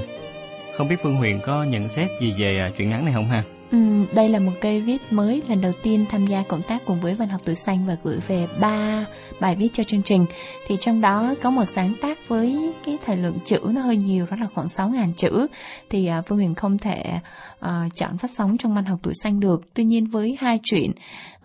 Không 0.78 0.88
biết 0.88 0.96
Phương 1.04 1.15
Huyền 1.15 1.39
có 1.46 1.63
nhận 1.63 1.89
xét 1.89 2.10
gì 2.22 2.34
về 2.38 2.60
à, 2.60 2.72
truyện 2.78 2.89
ngắn 2.89 3.06
này 3.06 3.13
không 3.13 3.26
ha? 3.26 3.44
Ừ, 3.72 3.78
đây 4.15 4.30
là 4.30 4.39
một 4.39 4.52
cây 4.62 4.82
viết 4.82 4.98
mới 5.10 5.41
lần 5.50 5.62
đầu 5.62 5.72
tiên 5.84 6.06
tham 6.10 6.26
gia 6.26 6.44
cộng 6.44 6.62
tác 6.62 6.82
cùng 6.86 7.02
với 7.02 7.15
Văn 7.15 7.28
học 7.28 7.41
Tuổi 7.46 7.56
Xanh 7.56 7.88
và 7.88 7.98
gửi 8.04 8.20
về 8.28 8.48
ba 8.60 9.06
bài 9.41 9.56
viết 9.56 9.69
cho 9.73 9.84
chương 9.84 10.01
trình. 10.01 10.25
Thì 10.67 10.77
trong 10.82 11.01
đó 11.01 11.34
có 11.41 11.49
một 11.49 11.65
sáng 11.65 11.93
tác 12.01 12.27
với 12.27 12.73
cái 12.86 12.97
thời 13.06 13.17
lượng 13.17 13.38
chữ 13.45 13.60
nó 13.63 13.82
hơi 13.82 13.97
nhiều, 13.97 14.25
đó 14.30 14.38
là 14.39 14.47
khoảng 14.56 14.67
6.000 14.67 15.13
chữ. 15.17 15.47
Thì 15.89 16.10
uh, 16.19 16.25
Phương 16.27 16.38
Huyền 16.38 16.56
không 16.56 16.77
thể 16.77 17.04
uh, 17.65 17.69
chọn 17.95 18.17
phát 18.17 18.32
sóng 18.32 18.58
trong 18.58 18.75
Văn 18.75 18.86
học 18.86 18.99
Tuổi 19.04 19.13
Xanh 19.23 19.39
được. 19.39 19.73
Tuy 19.73 19.84
nhiên 19.84 20.06
với 20.06 20.38
hai 20.39 20.60
chuyện, 20.63 20.91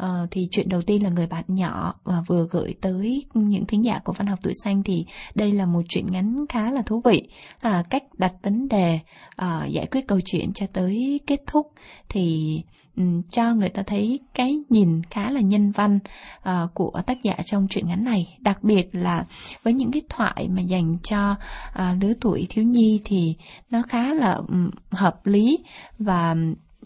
uh, 0.03 0.07
thì 0.31 0.49
chuyện 0.51 0.69
đầu 0.69 0.83
tiên 0.83 1.03
là 1.03 1.11
người 1.11 1.27
bạn 1.27 1.45
nhỏ 1.49 1.95
và 2.05 2.23
vừa 2.27 2.47
gửi 2.51 2.75
tới 2.81 3.25
những 3.35 3.67
thính 3.67 3.85
giả 3.85 4.01
của 4.05 4.13
Văn 4.13 4.27
học 4.27 4.39
Tuổi 4.43 4.53
Xanh 4.65 4.83
thì 4.83 5.07
đây 5.35 5.53
là 5.53 5.67
một 5.67 5.83
chuyện 5.89 6.07
ngắn 6.11 6.45
khá 6.49 6.71
là 6.71 6.83
thú 6.83 7.03
vị. 7.05 7.29
Uh, 7.67 7.73
cách 7.91 8.03
đặt 8.19 8.33
vấn 8.43 8.69
đề, 8.69 8.99
uh, 9.43 9.71
giải 9.71 9.87
quyết 9.91 10.09
câu 10.09 10.21
chuyện 10.25 10.53
cho 10.53 10.67
tới 10.73 11.21
kết 11.27 11.41
thúc 11.47 11.73
thì 12.09 12.57
um, 12.97 13.23
cho 13.31 13.55
người 13.55 13.69
ta 13.69 13.83
thấy 13.83 14.21
cái 14.35 14.59
nhìn 14.69 15.03
khá 15.11 15.31
là 15.31 15.41
nhân 15.41 15.71
văn 15.71 15.99
uh, 16.39 16.75
của 16.75 17.03
tác 17.07 17.23
giả 17.23 17.35
trong 17.47 17.67
truyện 17.71 17.87
ngắn 17.87 18.05
này. 18.05 18.39
Đặc 18.41 18.65
biệt 18.65 18.89
là 18.93 19.25
với 19.63 19.73
những 19.73 19.91
cái 19.93 20.03
thoại 20.09 20.49
mà 20.49 20.63
dành 20.63 20.97
cho 21.03 21.37
uh, 21.69 22.03
lứa 22.03 22.13
tuổi 22.21 22.47
thiếu 22.51 22.65
nhi 22.65 23.01
thì 23.05 23.35
nó 23.71 23.83
khá 23.83 24.15
là 24.15 24.33
um, 24.33 24.71
hợp 24.91 25.27
lý 25.27 25.59
và 25.99 26.35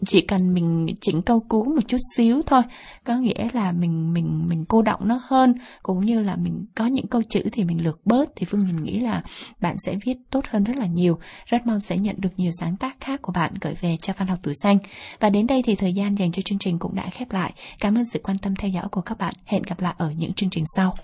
chỉ 0.05 0.21
cần 0.21 0.53
mình 0.53 0.85
chỉnh 1.01 1.21
câu 1.21 1.39
cú 1.39 1.63
một 1.63 1.81
chút 1.87 1.97
xíu 2.15 2.41
thôi, 2.45 2.61
có 3.03 3.17
nghĩa 3.17 3.47
là 3.53 3.71
mình 3.71 4.13
mình 4.13 4.43
mình 4.47 4.65
cô 4.67 4.81
động 4.81 4.99
nó 5.03 5.19
hơn, 5.23 5.53
cũng 5.83 6.05
như 6.05 6.19
là 6.19 6.35
mình 6.35 6.65
có 6.75 6.85
những 6.85 7.07
câu 7.07 7.21
chữ 7.29 7.41
thì 7.51 7.63
mình 7.63 7.83
lược 7.83 8.05
bớt, 8.05 8.29
thì 8.35 8.45
phương 8.45 8.67
mình 8.67 8.83
nghĩ 8.83 8.99
là 8.99 9.23
bạn 9.61 9.75
sẽ 9.85 9.95
viết 10.05 10.17
tốt 10.29 10.45
hơn 10.49 10.63
rất 10.63 10.77
là 10.77 10.85
nhiều. 10.85 11.19
Rất 11.45 11.67
mong 11.67 11.79
sẽ 11.79 11.97
nhận 11.97 12.15
được 12.19 12.29
nhiều 12.37 12.51
sáng 12.59 12.77
tác 12.77 12.99
khác 12.99 13.21
của 13.21 13.31
bạn 13.31 13.53
gửi 13.61 13.73
về 13.81 13.95
cho 14.01 14.13
văn 14.17 14.27
học 14.27 14.39
tuổi 14.43 14.53
xanh. 14.63 14.77
Và 15.19 15.29
đến 15.29 15.47
đây 15.47 15.63
thì 15.65 15.75
thời 15.75 15.93
gian 15.93 16.15
dành 16.15 16.31
cho 16.31 16.41
chương 16.45 16.59
trình 16.59 16.79
cũng 16.79 16.95
đã 16.95 17.09
khép 17.11 17.31
lại. 17.31 17.53
Cảm 17.79 17.97
ơn 17.97 18.03
sự 18.13 18.19
quan 18.23 18.37
tâm 18.37 18.55
theo 18.55 18.71
dõi 18.71 18.87
của 18.91 19.01
các 19.01 19.17
bạn. 19.17 19.33
Hẹn 19.45 19.61
gặp 19.61 19.81
lại 19.81 19.93
ở 19.97 20.11
những 20.17 20.33
chương 20.33 20.49
trình 20.49 20.63
sau. 20.75 20.95